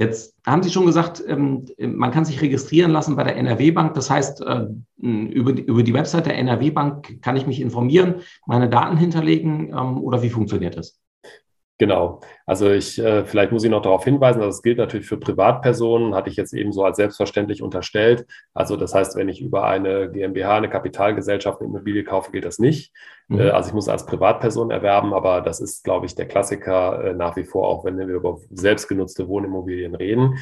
Jetzt 0.00 0.34
haben 0.46 0.62
Sie 0.62 0.70
schon 0.70 0.86
gesagt, 0.86 1.22
ähm, 1.26 1.66
man 1.78 2.10
kann 2.10 2.24
sich 2.24 2.40
registrieren 2.40 2.90
lassen 2.90 3.16
bei 3.16 3.22
der 3.22 3.36
NRW-Bank. 3.36 3.92
Das 3.92 4.08
heißt, 4.08 4.40
äh, 4.40 4.66
über 4.96 5.52
die, 5.52 5.92
Website 5.92 6.24
der 6.24 6.38
NRW-Bank 6.38 7.20
kann 7.20 7.36
ich 7.36 7.46
mich 7.46 7.60
informieren, 7.60 8.22
meine 8.46 8.70
Daten 8.70 8.96
hinterlegen 8.96 9.68
ähm, 9.68 9.98
oder 9.98 10.22
wie 10.22 10.30
funktioniert 10.30 10.78
das? 10.78 10.99
Genau. 11.80 12.20
Also 12.44 12.70
ich, 12.70 12.98
äh, 12.98 13.24
vielleicht 13.24 13.52
muss 13.52 13.64
ich 13.64 13.70
noch 13.70 13.80
darauf 13.80 14.04
hinweisen, 14.04 14.40
dass 14.40 14.56
es 14.56 14.62
gilt 14.62 14.76
natürlich 14.76 15.06
für 15.06 15.16
Privatpersonen, 15.16 16.14
hatte 16.14 16.28
ich 16.28 16.36
jetzt 16.36 16.52
eben 16.52 16.72
so 16.72 16.84
als 16.84 16.98
selbstverständlich 16.98 17.62
unterstellt. 17.62 18.26
Also 18.52 18.76
das 18.76 18.94
heißt, 18.94 19.16
wenn 19.16 19.30
ich 19.30 19.40
über 19.40 19.64
eine 19.64 20.10
GmbH, 20.10 20.58
eine 20.58 20.68
Kapitalgesellschaft 20.68 21.58
eine 21.58 21.70
Immobilie 21.70 22.04
kaufe, 22.04 22.32
gilt 22.32 22.44
das 22.44 22.58
nicht. 22.58 22.92
Mhm. 23.28 23.40
Äh, 23.40 23.48
also 23.48 23.70
ich 23.70 23.74
muss 23.74 23.88
als 23.88 24.04
Privatperson 24.04 24.70
erwerben, 24.70 25.14
aber 25.14 25.40
das 25.40 25.62
ist, 25.62 25.82
glaube 25.82 26.04
ich, 26.04 26.14
der 26.14 26.28
Klassiker 26.28 27.02
äh, 27.02 27.14
nach 27.14 27.36
wie 27.36 27.44
vor, 27.44 27.66
auch 27.66 27.86
wenn 27.86 27.96
wir 27.96 28.06
über 28.08 28.36
selbstgenutzte 28.50 29.26
Wohnimmobilien 29.26 29.94
reden. 29.94 30.36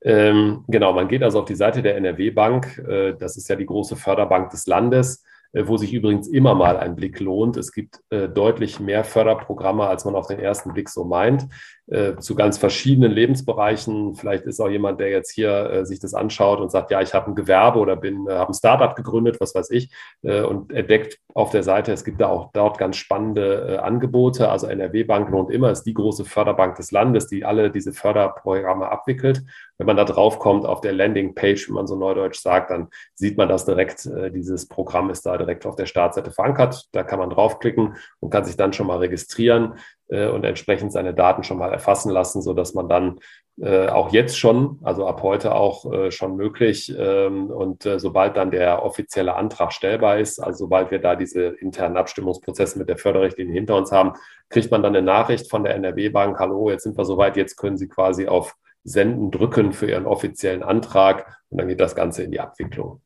Ähm, 0.00 0.64
genau, 0.68 0.92
man 0.92 1.08
geht 1.08 1.24
also 1.24 1.40
auf 1.40 1.46
die 1.46 1.56
Seite 1.56 1.82
der 1.82 1.96
NRW 1.96 2.30
Bank. 2.30 2.78
Äh, 2.86 3.14
das 3.18 3.36
ist 3.36 3.48
ja 3.48 3.56
die 3.56 3.66
große 3.66 3.96
Förderbank 3.96 4.50
des 4.50 4.68
Landes 4.68 5.24
wo 5.62 5.76
sich 5.76 5.92
übrigens 5.92 6.28
immer 6.28 6.54
mal 6.54 6.76
ein 6.76 6.96
Blick 6.96 7.20
lohnt. 7.20 7.56
Es 7.56 7.72
gibt 7.72 8.00
äh, 8.10 8.28
deutlich 8.28 8.80
mehr 8.80 9.04
Förderprogramme, 9.04 9.86
als 9.86 10.04
man 10.04 10.14
auf 10.14 10.26
den 10.26 10.40
ersten 10.40 10.72
Blick 10.72 10.88
so 10.88 11.04
meint, 11.04 11.46
äh, 11.86 12.16
zu 12.16 12.34
ganz 12.34 12.56
verschiedenen 12.56 13.12
Lebensbereichen. 13.12 14.14
Vielleicht 14.14 14.44
ist 14.44 14.58
auch 14.58 14.70
jemand, 14.70 15.00
der 15.00 15.10
jetzt 15.10 15.30
hier 15.30 15.70
äh, 15.70 15.84
sich 15.84 16.00
das 16.00 16.14
anschaut 16.14 16.60
und 16.60 16.70
sagt, 16.70 16.90
ja, 16.90 17.02
ich 17.02 17.12
habe 17.12 17.30
ein 17.30 17.34
Gewerbe 17.34 17.78
oder 17.78 17.94
bin, 17.94 18.26
äh, 18.26 18.32
habe 18.32 18.52
ein 18.52 18.54
Startup 18.54 18.96
gegründet, 18.96 19.36
was 19.38 19.54
weiß 19.54 19.70
ich, 19.70 19.90
äh, 20.22 20.40
und 20.40 20.72
entdeckt 20.72 21.18
auf 21.34 21.50
der 21.50 21.62
Seite, 21.62 21.92
es 21.92 22.02
gibt 22.02 22.22
da 22.22 22.28
auch 22.28 22.52
dort 22.54 22.78
ganz 22.78 22.96
spannende 22.96 23.82
Angebote. 23.82 24.48
Also 24.48 24.66
NRW 24.66 25.04
Bank 25.04 25.28
lohnt 25.28 25.50
immer, 25.50 25.70
ist 25.70 25.82
die 25.82 25.92
große 25.92 26.24
Förderbank 26.24 26.76
des 26.76 26.90
Landes, 26.90 27.26
die 27.26 27.44
alle 27.44 27.70
diese 27.70 27.92
Förderprogramme 27.92 28.88
abwickelt. 28.88 29.42
Wenn 29.76 29.86
man 29.86 29.96
da 29.96 30.04
drauf 30.04 30.38
kommt 30.38 30.64
auf 30.64 30.80
der 30.80 30.92
Landingpage, 30.92 31.68
wie 31.68 31.72
man 31.72 31.88
so 31.88 31.96
neudeutsch 31.96 32.38
sagt, 32.38 32.70
dann 32.70 32.88
sieht 33.14 33.36
man 33.36 33.48
das 33.48 33.64
direkt. 33.64 34.08
Dieses 34.32 34.68
Programm 34.68 35.10
ist 35.10 35.26
da 35.26 35.36
direkt 35.36 35.66
auf 35.66 35.74
der 35.74 35.86
Startseite 35.86 36.30
verankert. 36.30 36.88
Da 36.92 37.02
kann 37.02 37.18
man 37.18 37.30
draufklicken 37.30 37.96
und 38.20 38.30
kann 38.30 38.44
sich 38.44 38.56
dann 38.56 38.72
schon 38.72 38.86
mal 38.86 38.98
registrieren 38.98 39.74
äh, 40.03 40.03
und 40.08 40.44
entsprechend 40.44 40.92
seine 40.92 41.14
Daten 41.14 41.44
schon 41.44 41.56
mal 41.56 41.72
erfassen 41.72 42.10
lassen, 42.10 42.42
so 42.42 42.52
dass 42.52 42.74
man 42.74 42.88
dann 42.88 43.18
äh, 43.60 43.86
auch 43.86 44.12
jetzt 44.12 44.36
schon, 44.36 44.80
also 44.82 45.06
ab 45.06 45.22
heute 45.22 45.54
auch 45.54 45.90
äh, 45.92 46.10
schon 46.10 46.34
möglich 46.34 46.92
ähm, 46.98 47.50
und 47.50 47.86
äh, 47.86 48.00
sobald 48.00 48.36
dann 48.36 48.50
der 48.50 48.84
offizielle 48.84 49.36
Antrag 49.36 49.72
stellbar 49.72 50.18
ist, 50.18 50.40
also 50.40 50.64
sobald 50.64 50.90
wir 50.90 50.98
da 50.98 51.14
diese 51.14 51.44
internen 51.44 51.96
Abstimmungsprozesse 51.96 52.78
mit 52.78 52.88
der 52.88 52.98
Förderrichtlinie 52.98 53.54
hinter 53.54 53.76
uns 53.76 53.92
haben, 53.92 54.14
kriegt 54.48 54.72
man 54.72 54.82
dann 54.82 54.96
eine 54.96 55.06
Nachricht 55.06 55.48
von 55.48 55.62
der 55.62 55.76
NRW-Bank, 55.76 56.36
hallo, 56.40 56.68
jetzt 56.68 56.82
sind 56.82 56.98
wir 56.98 57.04
soweit, 57.04 57.36
jetzt 57.36 57.56
können 57.56 57.78
Sie 57.78 57.88
quasi 57.88 58.26
auf 58.26 58.56
Senden 58.82 59.30
drücken 59.30 59.72
für 59.72 59.88
Ihren 59.88 60.06
offiziellen 60.06 60.64
Antrag 60.64 61.38
und 61.48 61.58
dann 61.58 61.68
geht 61.68 61.80
das 61.80 61.94
Ganze 61.94 62.24
in 62.24 62.32
die 62.32 62.40
Abwicklung. 62.40 63.02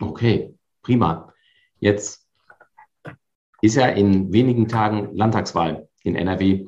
Okay, 0.00 0.54
prima. 0.82 1.34
Jetzt 1.80 2.24
ist 3.62 3.74
ja 3.74 3.88
in 3.88 4.32
wenigen 4.32 4.68
Tagen 4.68 5.10
Landtagswahl 5.12 5.89
in 6.02 6.16
NRW. 6.16 6.66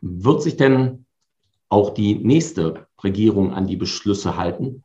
Wird 0.00 0.42
sich 0.42 0.56
denn 0.56 1.06
auch 1.68 1.90
die 1.90 2.14
nächste 2.14 2.86
Regierung 3.02 3.52
an 3.52 3.66
die 3.66 3.76
Beschlüsse 3.76 4.36
halten? 4.36 4.84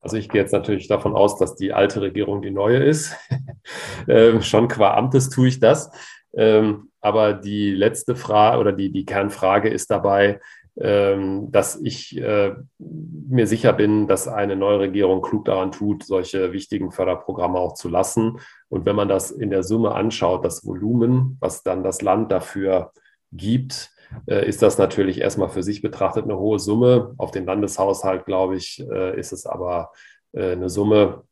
Also 0.00 0.16
ich 0.16 0.28
gehe 0.28 0.40
jetzt 0.40 0.52
natürlich 0.52 0.86
davon 0.86 1.14
aus, 1.14 1.36
dass 1.36 1.56
die 1.56 1.72
alte 1.72 2.00
Regierung 2.00 2.40
die 2.40 2.50
neue 2.50 2.78
ist. 2.78 3.16
ähm, 4.08 4.40
schon 4.40 4.68
qua 4.68 4.94
Amtes 4.94 5.30
tue 5.30 5.48
ich 5.48 5.58
das. 5.58 5.90
Ähm, 6.32 6.90
aber 7.00 7.32
die 7.32 7.72
letzte 7.72 8.14
Frage 8.14 8.58
oder 8.58 8.72
die, 8.72 8.92
die 8.92 9.04
Kernfrage 9.04 9.68
ist 9.68 9.90
dabei, 9.90 10.40
dass 10.78 11.80
ich 11.82 12.18
äh, 12.18 12.54
mir 12.78 13.46
sicher 13.46 13.72
bin, 13.72 14.06
dass 14.06 14.28
eine 14.28 14.56
neue 14.56 14.80
Regierung 14.80 15.22
klug 15.22 15.46
daran 15.46 15.72
tut, 15.72 16.04
solche 16.04 16.52
wichtigen 16.52 16.92
Förderprogramme 16.92 17.58
auch 17.58 17.72
zu 17.72 17.88
lassen. 17.88 18.40
Und 18.68 18.84
wenn 18.84 18.94
man 18.94 19.08
das 19.08 19.30
in 19.30 19.48
der 19.48 19.62
Summe 19.62 19.94
anschaut, 19.94 20.44
das 20.44 20.66
Volumen, 20.66 21.38
was 21.40 21.62
dann 21.62 21.82
das 21.82 22.02
Land 22.02 22.30
dafür 22.30 22.92
gibt, 23.32 23.90
äh, 24.26 24.46
ist 24.46 24.60
das 24.60 24.76
natürlich 24.76 25.18
erstmal 25.18 25.48
für 25.48 25.62
sich 25.62 25.80
betrachtet 25.80 26.24
eine 26.24 26.38
hohe 26.38 26.58
Summe. 26.58 27.14
Auf 27.16 27.30
den 27.30 27.46
Landeshaushalt, 27.46 28.26
glaube 28.26 28.56
ich, 28.56 28.84
äh, 28.90 29.18
ist 29.18 29.32
es 29.32 29.46
aber 29.46 29.92
eine 30.34 30.68
Summe, 30.68 31.22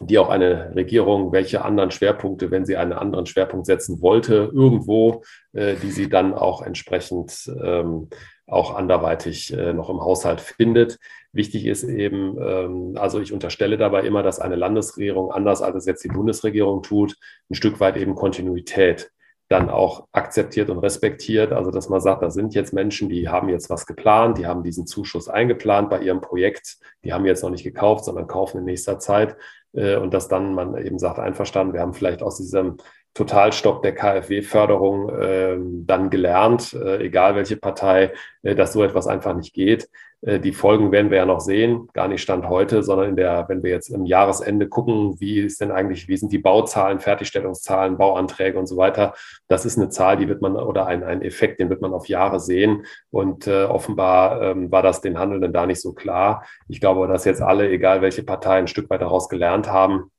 die 0.00 0.18
auch 0.18 0.30
eine 0.30 0.74
Regierung, 0.74 1.30
welche 1.32 1.64
anderen 1.64 1.90
Schwerpunkte, 1.90 2.50
wenn 2.50 2.64
sie 2.64 2.76
einen 2.76 2.92
anderen 2.94 3.26
Schwerpunkt 3.26 3.66
setzen 3.66 4.00
wollte, 4.00 4.50
irgendwo, 4.52 5.22
die 5.52 5.90
sie 5.90 6.08
dann 6.08 6.32
auch 6.32 6.62
entsprechend 6.62 7.52
ähm, 7.62 8.08
auch 8.50 8.74
anderweitig 8.74 9.52
äh, 9.52 9.72
noch 9.72 9.90
im 9.90 10.00
Haushalt 10.00 10.40
findet. 10.40 10.98
Wichtig 11.32 11.66
ist 11.66 11.84
eben, 11.84 12.36
ähm, 12.40 12.96
also 12.96 13.20
ich 13.20 13.32
unterstelle 13.32 13.78
dabei 13.78 14.02
immer, 14.02 14.22
dass 14.22 14.40
eine 14.40 14.56
Landesregierung, 14.56 15.30
anders 15.30 15.62
als 15.62 15.76
es 15.76 15.86
jetzt 15.86 16.04
die 16.04 16.08
Bundesregierung 16.08 16.82
tut, 16.82 17.16
ein 17.48 17.54
Stück 17.54 17.80
weit 17.80 17.96
eben 17.96 18.14
Kontinuität 18.14 19.10
dann 19.50 19.68
auch 19.68 20.06
akzeptiert 20.12 20.70
und 20.70 20.78
respektiert. 20.78 21.52
Also 21.52 21.72
dass 21.72 21.88
man 21.88 22.00
sagt, 22.00 22.22
da 22.22 22.30
sind 22.30 22.54
jetzt 22.54 22.72
Menschen, 22.72 23.08
die 23.08 23.28
haben 23.28 23.48
jetzt 23.48 23.68
was 23.68 23.84
geplant, 23.84 24.38
die 24.38 24.46
haben 24.46 24.62
diesen 24.62 24.86
Zuschuss 24.86 25.28
eingeplant 25.28 25.90
bei 25.90 26.00
ihrem 26.00 26.20
Projekt, 26.20 26.78
die 27.04 27.12
haben 27.12 27.26
jetzt 27.26 27.42
noch 27.42 27.50
nicht 27.50 27.64
gekauft, 27.64 28.04
sondern 28.04 28.28
kaufen 28.28 28.58
in 28.58 28.64
nächster 28.64 29.00
Zeit. 29.00 29.36
Äh, 29.72 29.96
und 29.96 30.14
dass 30.14 30.28
dann 30.28 30.54
man 30.54 30.76
eben 30.78 31.00
sagt, 31.00 31.18
einverstanden, 31.18 31.74
wir 31.74 31.80
haben 31.80 31.94
vielleicht 31.94 32.22
aus 32.22 32.36
diesem 32.36 32.76
Totalstopp 33.14 33.82
der 33.82 33.94
KfW-Förderung 33.94 35.08
äh, 35.10 35.56
dann 35.58 36.10
gelernt, 36.10 36.72
äh, 36.74 37.04
egal 37.04 37.34
welche 37.34 37.56
Partei, 37.56 38.12
äh, 38.42 38.54
dass 38.54 38.72
so 38.72 38.84
etwas 38.84 39.06
einfach 39.06 39.34
nicht 39.34 39.52
geht. 39.52 39.88
Äh, 40.22 40.38
die 40.38 40.52
Folgen 40.52 40.92
werden 40.92 41.10
wir 41.10 41.18
ja 41.18 41.26
noch 41.26 41.40
sehen, 41.40 41.88
gar 41.92 42.08
nicht 42.08 42.22
Stand 42.22 42.48
heute, 42.48 42.82
sondern 42.82 43.10
in 43.10 43.16
der, 43.16 43.46
wenn 43.48 43.62
wir 43.62 43.70
jetzt 43.70 43.88
im 43.88 44.04
Jahresende 44.06 44.68
gucken, 44.68 45.18
wie 45.20 45.40
ist 45.40 45.60
denn 45.60 45.72
eigentlich, 45.72 46.08
wie 46.08 46.16
sind 46.16 46.30
die 46.32 46.38
Bauzahlen, 46.38 47.00
Fertigstellungszahlen, 47.00 47.96
Bauanträge 47.96 48.58
und 48.58 48.66
so 48.66 48.76
weiter. 48.76 49.14
Das 49.48 49.64
ist 49.64 49.76
eine 49.76 49.88
Zahl, 49.88 50.16
die 50.16 50.28
wird 50.28 50.40
man 50.40 50.56
oder 50.56 50.86
ein, 50.86 51.02
ein 51.02 51.22
Effekt, 51.22 51.58
den 51.58 51.70
wird 51.70 51.80
man 51.80 51.94
auf 51.94 52.08
Jahre 52.08 52.38
sehen. 52.38 52.84
Und 53.10 53.46
äh, 53.46 53.64
offenbar 53.64 54.42
ähm, 54.42 54.70
war 54.70 54.82
das 54.82 55.00
den 55.00 55.18
Handelnden 55.18 55.52
da 55.52 55.66
nicht 55.66 55.80
so 55.80 55.94
klar. 55.94 56.44
Ich 56.68 56.80
glaube, 56.80 57.08
dass 57.08 57.24
jetzt 57.24 57.42
alle, 57.42 57.70
egal 57.70 58.02
welche 58.02 58.22
Partei, 58.22 58.58
ein 58.58 58.68
Stück 58.68 58.88
weit 58.90 59.00
daraus 59.00 59.28
gelernt 59.28 59.68
haben 59.68 60.10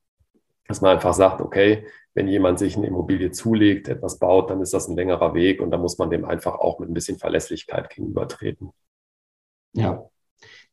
dass 0.68 0.80
man 0.80 0.92
einfach 0.92 1.14
sagt, 1.14 1.42
okay, 1.42 1.86
wenn 2.14 2.28
jemand 2.28 2.60
sich 2.60 2.76
eine 2.76 2.88
Immobilie 2.88 3.32
zulegt, 3.32 3.88
etwas 3.88 4.20
baut, 4.20 4.50
dann 4.50 4.62
ist 4.62 4.74
das 4.74 4.88
ein 4.88 4.96
längerer 4.96 5.34
Weg 5.34 5.62
und 5.62 5.72
da 5.72 5.78
muss 5.78 5.98
man 5.98 6.10
dem 6.10 6.26
einfach 6.26 6.56
auch 6.56 6.80
mit 6.80 6.90
ein 6.90 6.94
bisschen 6.94 7.18
Verlässlichkeit 7.18 7.90
gegenübertreten. 7.90 8.72
Ja, 9.74 10.10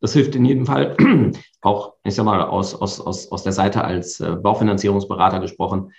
das 0.01 0.13
hilft 0.13 0.35
in 0.35 0.45
jedem 0.45 0.67
Fall 0.67 0.97
auch, 1.61 1.95
ich 2.05 2.15
sag 2.15 2.25
mal, 2.25 2.43
aus, 2.43 2.75
aus, 2.75 3.01
aus, 3.01 3.31
aus 3.31 3.43
der 3.43 3.53
Seite 3.53 3.85
als 3.85 4.21
äh, 4.21 4.37
Baufinanzierungsberater 4.37 5.41
gesprochen, 5.41 5.93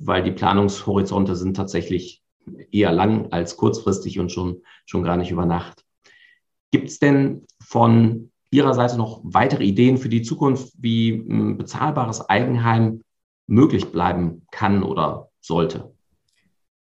weil 0.00 0.22
die 0.22 0.32
Planungshorizonte 0.32 1.36
sind 1.36 1.56
tatsächlich 1.56 2.22
eher 2.70 2.92
lang 2.92 3.32
als 3.32 3.56
kurzfristig 3.56 4.18
und 4.18 4.30
schon, 4.32 4.62
schon 4.84 5.02
gar 5.02 5.16
nicht 5.16 5.30
über 5.30 5.46
Nacht. 5.46 5.84
Gibt 6.70 6.88
es 6.88 6.98
denn 6.98 7.46
von 7.62 8.30
Ihrer 8.50 8.74
Seite 8.74 8.98
noch 8.98 9.20
weitere 9.24 9.64
Ideen 9.64 9.96
für 9.96 10.08
die 10.08 10.22
Zukunft, 10.22 10.72
wie 10.78 11.10
ein 11.10 11.56
bezahlbares 11.56 12.28
Eigenheim 12.28 13.02
möglich 13.46 13.92
bleiben 13.92 14.46
kann 14.50 14.82
oder 14.82 15.28
sollte? 15.40 15.92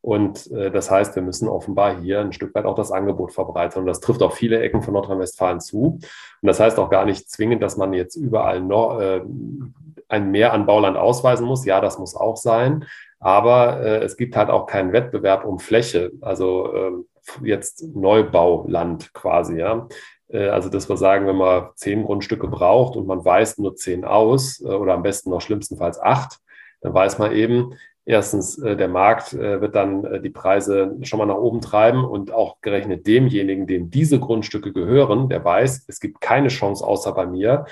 Und 0.06 0.52
das 0.52 0.92
heißt, 0.92 1.16
wir 1.16 1.24
müssen 1.24 1.48
offenbar 1.48 2.02
hier 2.02 2.20
ein 2.20 2.34
Stück 2.34 2.54
weit 2.56 2.66
auch 2.66 2.76
das 2.76 2.92
Angebot 2.92 3.32
verbreitern. 3.32 3.84
Und 3.84 3.88
das 3.88 4.02
trifft 4.02 4.22
auch 4.22 4.34
viele 4.34 4.60
Ecken 4.60 4.82
von 4.82 4.96
Nordrhein-Westfalen 4.96 5.62
zu. 5.62 6.00
Und 6.42 6.42
das 6.42 6.60
heißt 6.60 6.78
auch 6.78 6.90
gar 6.90 7.06
nicht 7.06 7.30
zwingend, 7.30 7.64
dass 7.64 7.78
man 7.78 7.94
jetzt 7.94 8.18
überall 8.18 8.60
noch 8.60 9.00
ein 10.10 10.32
Mehr 10.32 10.52
an 10.52 10.66
Bauland 10.66 10.98
ausweisen 10.98 11.48
muss. 11.48 11.64
Ja, 11.64 11.80
das 11.80 12.00
muss 12.00 12.18
auch 12.18 12.36
sein. 12.36 12.84
Aber 13.24 13.80
äh, 13.80 14.04
es 14.04 14.18
gibt 14.18 14.36
halt 14.36 14.50
auch 14.50 14.66
keinen 14.66 14.92
Wettbewerb 14.92 15.46
um 15.46 15.58
Fläche. 15.58 16.12
Also 16.22 16.74
äh, 16.74 16.92
jetzt 17.48 17.84
Neubauland 17.96 19.14
quasi, 19.14 19.60
ja. 19.60 19.88
Äh, 20.28 20.50
also, 20.50 20.70
dass 20.70 20.90
wir 20.90 20.98
sagen, 20.98 21.26
wenn 21.28 21.38
man 21.38 21.70
zehn 21.76 22.04
Grundstücke 22.04 22.48
braucht 22.48 22.98
und 22.98 23.08
man 23.08 23.24
weist 23.24 23.60
nur 23.60 23.76
zehn 23.76 24.04
aus 24.04 24.62
äh, 24.62 24.68
oder 24.68 24.94
am 24.94 25.04
besten 25.04 25.30
noch 25.30 25.42
schlimmstenfalls 25.42 26.02
acht, 26.02 26.40
dann 26.82 26.94
weiß 26.94 27.20
man 27.20 27.32
eben, 27.32 27.74
Erstens, 28.06 28.58
äh, 28.58 28.76
der 28.76 28.90
Markt 28.90 29.32
wird 29.32 29.76
dann 29.76 30.22
die 30.22 30.30
Preise 30.30 30.98
schon 31.04 31.20
mal 31.20 31.26
nach 31.26 31.38
oben 31.38 31.62
treiben 31.62 32.04
und 32.04 32.34
auch 32.34 32.60
gerechnet 32.60 33.08
demjenigen, 33.08 33.66
dem 33.66 33.90
diese 33.92 34.20
Grundstücke 34.20 34.74
gehören, 34.74 35.30
der 35.30 35.46
weiß, 35.46 35.86
es 35.88 36.02
gibt 36.02 36.20
keine 36.20 36.50
Chance 36.50 36.86
außer 36.86 37.14
bei 37.14 37.26
mir, 37.26 37.64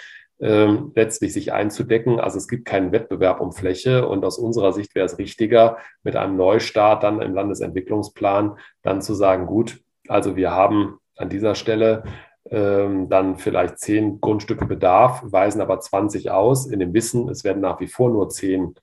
ähm, 0.41 0.91
letztlich 0.95 1.33
sich 1.33 1.53
einzudecken. 1.53 2.19
Also 2.19 2.37
es 2.37 2.47
gibt 2.47 2.65
keinen 2.65 2.91
Wettbewerb 2.91 3.39
um 3.41 3.51
Fläche 3.51 4.07
und 4.07 4.25
aus 4.25 4.37
unserer 4.37 4.73
Sicht 4.73 4.95
wäre 4.95 5.05
es 5.05 5.17
richtiger, 5.17 5.77
mit 6.03 6.15
einem 6.15 6.35
Neustart 6.35 7.03
dann 7.03 7.21
im 7.21 7.33
Landesentwicklungsplan 7.33 8.57
dann 8.81 9.01
zu 9.01 9.13
sagen, 9.13 9.45
gut, 9.45 9.81
also 10.07 10.35
wir 10.35 10.51
haben 10.51 10.97
an 11.15 11.29
dieser 11.29 11.55
Stelle 11.55 12.03
ähm, 12.49 13.07
dann 13.07 13.37
vielleicht 13.37 13.77
zehn 13.77 14.19
Grundstücke 14.19 14.65
Bedarf, 14.65 15.21
weisen 15.23 15.61
aber 15.61 15.79
20 15.79 16.31
aus, 16.31 16.65
in 16.65 16.79
dem 16.79 16.93
Wissen, 16.93 17.29
es 17.29 17.43
werden 17.43 17.61
nach 17.61 17.79
wie 17.79 17.87
vor 17.87 18.09
nur 18.09 18.29
zehn 18.29 18.73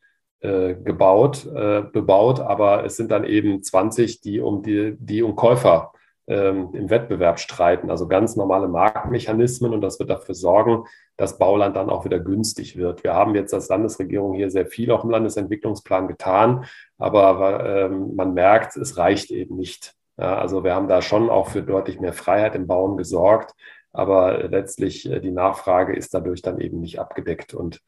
äh, 0.40 0.74
gebaut, 0.74 1.46
äh, 1.46 1.82
bebaut, 1.82 2.38
aber 2.38 2.84
es 2.84 2.96
sind 2.96 3.10
dann 3.10 3.24
eben 3.24 3.62
20, 3.62 4.20
die 4.20 4.40
um 4.40 4.62
die, 4.62 4.96
die 5.00 5.22
um 5.22 5.34
Käufer 5.34 5.92
ähm, 6.28 6.68
im 6.72 6.90
Wettbewerb 6.90 7.40
streiten. 7.40 7.90
Also 7.90 8.06
ganz 8.06 8.36
normale 8.36 8.68
Marktmechanismen 8.68 9.72
und 9.72 9.80
das 9.80 9.98
wird 9.98 10.10
dafür 10.10 10.34
sorgen, 10.34 10.84
dass 11.16 11.38
Bauland 11.38 11.74
dann 11.74 11.90
auch 11.90 12.04
wieder 12.04 12.20
günstig 12.20 12.76
wird. 12.76 13.02
Wir 13.02 13.14
haben 13.14 13.34
jetzt 13.34 13.54
als 13.54 13.68
Landesregierung 13.68 14.34
hier 14.34 14.50
sehr 14.50 14.66
viel 14.66 14.90
auch 14.92 15.04
im 15.04 15.10
Landesentwicklungsplan 15.10 16.06
getan, 16.06 16.66
aber 16.98 17.64
ähm, 17.66 18.14
man 18.14 18.34
merkt, 18.34 18.76
es 18.76 18.98
reicht 18.98 19.30
eben 19.30 19.56
nicht. 19.56 19.94
Ja, 20.18 20.38
also 20.38 20.64
wir 20.64 20.74
haben 20.74 20.88
da 20.88 21.00
schon 21.00 21.30
auch 21.30 21.48
für 21.48 21.62
deutlich 21.62 22.00
mehr 22.00 22.12
Freiheit 22.12 22.54
im 22.54 22.66
Bauen 22.66 22.96
gesorgt, 22.96 23.52
aber 23.92 24.48
letztlich 24.48 25.10
äh, 25.10 25.20
die 25.20 25.30
Nachfrage 25.30 25.96
ist 25.96 26.12
dadurch 26.12 26.42
dann 26.42 26.60
eben 26.60 26.80
nicht 26.80 27.00
abgedeckt 27.00 27.54
und 27.54 27.80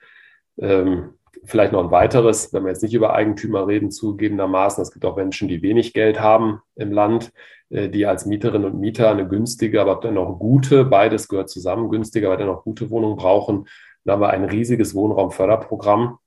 ähm, 0.58 1.14
Vielleicht 1.44 1.72
noch 1.72 1.82
ein 1.82 1.90
weiteres, 1.90 2.52
wenn 2.52 2.64
wir 2.64 2.70
jetzt 2.70 2.82
nicht 2.82 2.94
über 2.94 3.14
Eigentümer 3.14 3.66
reden, 3.66 3.90
zugegebenermaßen, 3.90 4.82
es 4.82 4.92
gibt 4.92 5.04
auch 5.04 5.16
Menschen, 5.16 5.48
die 5.48 5.62
wenig 5.62 5.92
Geld 5.92 6.20
haben 6.20 6.60
im 6.76 6.92
Land, 6.92 7.32
äh, 7.70 7.88
die 7.88 8.06
als 8.06 8.26
Mieterinnen 8.26 8.70
und 8.70 8.80
Mieter 8.80 9.10
eine 9.10 9.26
günstige, 9.26 9.80
aber 9.80 10.00
dennoch 10.00 10.38
gute, 10.38 10.84
beides 10.84 11.28
gehört 11.28 11.48
zusammen, 11.48 11.88
günstige, 11.88 12.26
aber 12.26 12.36
dennoch 12.36 12.64
gute 12.64 12.90
Wohnung 12.90 13.16
brauchen. 13.16 13.66
Dann 14.04 14.14
haben 14.14 14.22
wir 14.22 14.30
ein 14.30 14.44
riesiges 14.44 14.94
Wohnraumförderprogramm. 14.94 16.18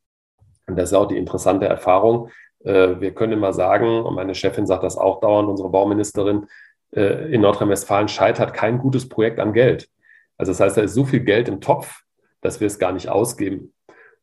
Und 0.68 0.78
das 0.78 0.92
ist 0.92 0.96
auch 0.96 1.08
die 1.08 1.18
interessante 1.18 1.66
Erfahrung. 1.66 2.30
Äh, 2.64 3.00
wir 3.00 3.14
können 3.14 3.34
immer 3.34 3.54
sagen, 3.54 4.04
und 4.04 4.16
meine 4.16 4.36
Chefin 4.36 4.66
sagt 4.66 4.84
das 4.84 4.98
auch 4.98 5.20
dauernd, 5.20 5.50
unsere 5.50 5.70
Bauministerin, 5.70 6.48
äh, 6.96 7.34
in 7.34 7.42
Nordrhein-Westfalen 7.42 8.08
scheitert 8.08 8.54
kein 8.54 8.78
gutes 8.80 9.10
Projekt 9.10 9.40
an 9.40 9.54
Geld. 9.54 9.90
Also 10.38 10.52
das 10.52 10.60
heißt, 10.60 10.78
da 10.78 10.82
ist 10.82 10.94
so 10.94 11.06
viel 11.06 11.22
Geld 11.22 11.48
im 11.48 11.62
Topf, 11.62 12.02
dass 12.42 12.60
wir 12.60 12.68
es 12.68 12.80
gar 12.80 12.92
nicht 12.92 13.10
ausgeben. 13.10 13.73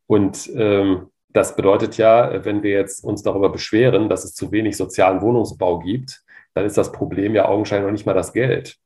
Und 0.07 0.49
ähm, 0.55 1.07
das 1.29 1.55
bedeutet 1.55 1.97
ja, 1.97 2.43
wenn 2.45 2.63
wir 2.63 2.71
jetzt 2.71 3.03
uns 3.03 3.23
darüber 3.23 3.49
beschweren, 3.49 4.09
dass 4.09 4.23
es 4.23 4.33
zu 4.33 4.51
wenig 4.51 4.75
sozialen 4.77 5.21
Wohnungsbau 5.21 5.79
gibt, 5.79 6.23
dann 6.53 6.65
ist 6.65 6.77
das 6.77 6.91
Problem 6.91 7.33
ja 7.35 7.47
augenscheinlich 7.47 7.85
noch 7.85 7.91
nicht 7.91 8.05
mal 8.05 8.13
das 8.13 8.33
Geld, 8.33 8.77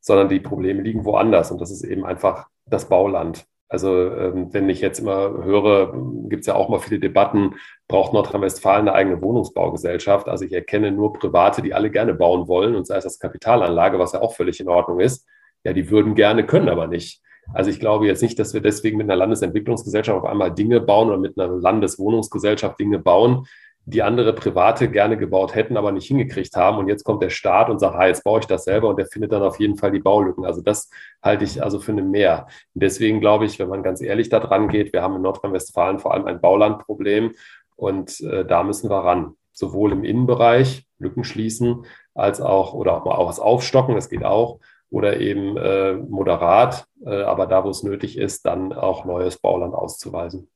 sondern 0.00 0.28
die 0.28 0.40
Probleme 0.40 0.82
liegen 0.82 1.04
woanders. 1.04 1.50
Und 1.50 1.60
das 1.60 1.70
ist 1.70 1.82
eben 1.82 2.04
einfach 2.04 2.48
das 2.66 2.88
Bauland. 2.88 3.46
Also 3.68 4.12
ähm, 4.12 4.52
wenn 4.52 4.68
ich 4.68 4.80
jetzt 4.80 5.00
immer 5.00 5.42
höre, 5.42 5.92
gibt 6.28 6.42
es 6.42 6.46
ja 6.46 6.54
auch 6.54 6.68
mal 6.68 6.78
viele 6.78 7.00
Debatten, 7.00 7.56
braucht 7.88 8.12
Nordrhein-Westfalen 8.12 8.88
eine 8.88 8.92
eigene 8.92 9.20
Wohnungsbaugesellschaft? 9.20 10.28
Also 10.28 10.44
ich 10.44 10.52
erkenne 10.52 10.92
nur 10.92 11.14
Private, 11.14 11.62
die 11.62 11.74
alle 11.74 11.90
gerne 11.90 12.14
bauen 12.14 12.46
wollen 12.46 12.76
und 12.76 12.86
sei 12.86 12.96
es 12.96 13.04
als 13.04 13.18
Kapitalanlage, 13.18 13.98
was 13.98 14.12
ja 14.12 14.20
auch 14.20 14.34
völlig 14.34 14.60
in 14.60 14.68
Ordnung 14.68 15.00
ist. 15.00 15.26
Ja, 15.64 15.72
die 15.72 15.90
würden 15.90 16.14
gerne, 16.14 16.46
können 16.46 16.68
aber 16.68 16.86
nicht. 16.86 17.22
Also 17.52 17.70
ich 17.70 17.80
glaube 17.80 18.06
jetzt 18.06 18.22
nicht, 18.22 18.38
dass 18.38 18.54
wir 18.54 18.60
deswegen 18.60 18.98
mit 18.98 19.06
einer 19.06 19.16
Landesentwicklungsgesellschaft 19.16 20.18
auf 20.18 20.24
einmal 20.24 20.52
Dinge 20.52 20.80
bauen 20.80 21.08
oder 21.08 21.18
mit 21.18 21.38
einer 21.38 21.52
Landeswohnungsgesellschaft 21.52 22.78
Dinge 22.78 22.98
bauen, 22.98 23.46
die 23.88 24.02
andere 24.02 24.32
Private 24.32 24.90
gerne 24.90 25.16
gebaut 25.16 25.54
hätten, 25.54 25.76
aber 25.76 25.92
nicht 25.92 26.08
hingekriegt 26.08 26.56
haben. 26.56 26.78
Und 26.78 26.88
jetzt 26.88 27.04
kommt 27.04 27.22
der 27.22 27.30
Staat 27.30 27.70
und 27.70 27.78
sagt, 27.78 27.94
ah, 27.94 28.06
jetzt 28.06 28.24
baue 28.24 28.40
ich 28.40 28.46
das 28.46 28.64
selber 28.64 28.88
und 28.88 28.98
der 28.98 29.06
findet 29.06 29.30
dann 29.30 29.42
auf 29.42 29.60
jeden 29.60 29.76
Fall 29.76 29.92
die 29.92 30.00
Baulücken. 30.00 30.44
Also 30.44 30.60
das 30.60 30.90
halte 31.22 31.44
ich 31.44 31.62
also 31.62 31.78
für 31.78 31.92
eine 31.92 32.02
Mehr. 32.02 32.48
Und 32.74 32.82
deswegen 32.82 33.20
glaube 33.20 33.44
ich, 33.44 33.60
wenn 33.60 33.68
man 33.68 33.84
ganz 33.84 34.00
ehrlich 34.00 34.28
da 34.28 34.40
dran 34.40 34.68
geht, 34.68 34.92
wir 34.92 35.02
haben 35.02 35.14
in 35.14 35.22
Nordrhein-Westfalen 35.22 36.00
vor 36.00 36.12
allem 36.14 36.26
ein 36.26 36.40
Baulandproblem 36.40 37.32
und 37.76 38.20
äh, 38.22 38.44
da 38.44 38.64
müssen 38.64 38.90
wir 38.90 38.98
ran. 38.98 39.34
Sowohl 39.52 39.92
im 39.92 40.04
Innenbereich 40.04 40.86
Lücken 40.98 41.24
schließen, 41.24 41.86
als 42.12 42.40
auch 42.40 42.74
oder 42.74 42.96
auch 42.96 43.04
mal 43.04 43.26
was 43.26 43.40
aufstocken, 43.40 43.94
das 43.94 44.10
geht 44.10 44.24
auch, 44.24 44.58
oder 44.90 45.20
eben 45.20 45.56
äh, 45.56 45.94
moderat, 45.94 46.86
äh, 47.04 47.22
aber 47.22 47.46
da, 47.46 47.64
wo 47.64 47.70
es 47.70 47.82
nötig 47.82 48.18
ist, 48.18 48.46
dann 48.46 48.72
auch 48.72 49.04
neues 49.04 49.38
Bauland 49.38 49.74
auszuweisen. 49.74 50.48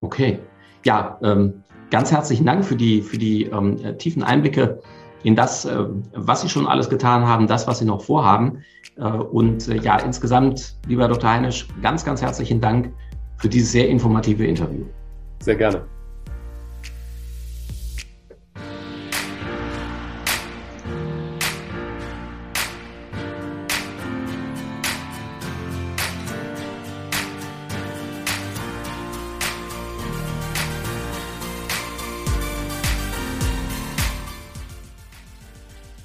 Okay, 0.00 0.38
ja, 0.84 1.18
ähm, 1.22 1.64
ganz 1.90 2.12
herzlichen 2.12 2.46
Dank 2.46 2.64
für 2.64 2.76
die, 2.76 3.02
für 3.02 3.18
die 3.18 3.44
ähm, 3.44 3.76
äh, 3.84 3.96
tiefen 3.96 4.22
Einblicke 4.22 4.80
in 5.24 5.34
das, 5.34 5.64
äh, 5.64 5.84
was 6.14 6.42
Sie 6.42 6.48
schon 6.48 6.66
alles 6.66 6.88
getan 6.88 7.26
haben, 7.26 7.46
das, 7.46 7.66
was 7.66 7.80
Sie 7.80 7.84
noch 7.84 8.02
vorhaben. 8.02 8.62
Äh, 8.96 9.02
und 9.02 9.68
äh, 9.68 9.76
ja, 9.76 9.98
insgesamt, 9.98 10.76
lieber 10.86 11.08
Dr. 11.08 11.30
Heinisch, 11.30 11.66
ganz, 11.82 12.04
ganz 12.04 12.22
herzlichen 12.22 12.60
Dank 12.60 12.92
für 13.36 13.48
dieses 13.48 13.72
sehr 13.72 13.88
informative 13.88 14.46
Interview. 14.46 14.84
Sehr 15.40 15.56
gerne. 15.56 15.97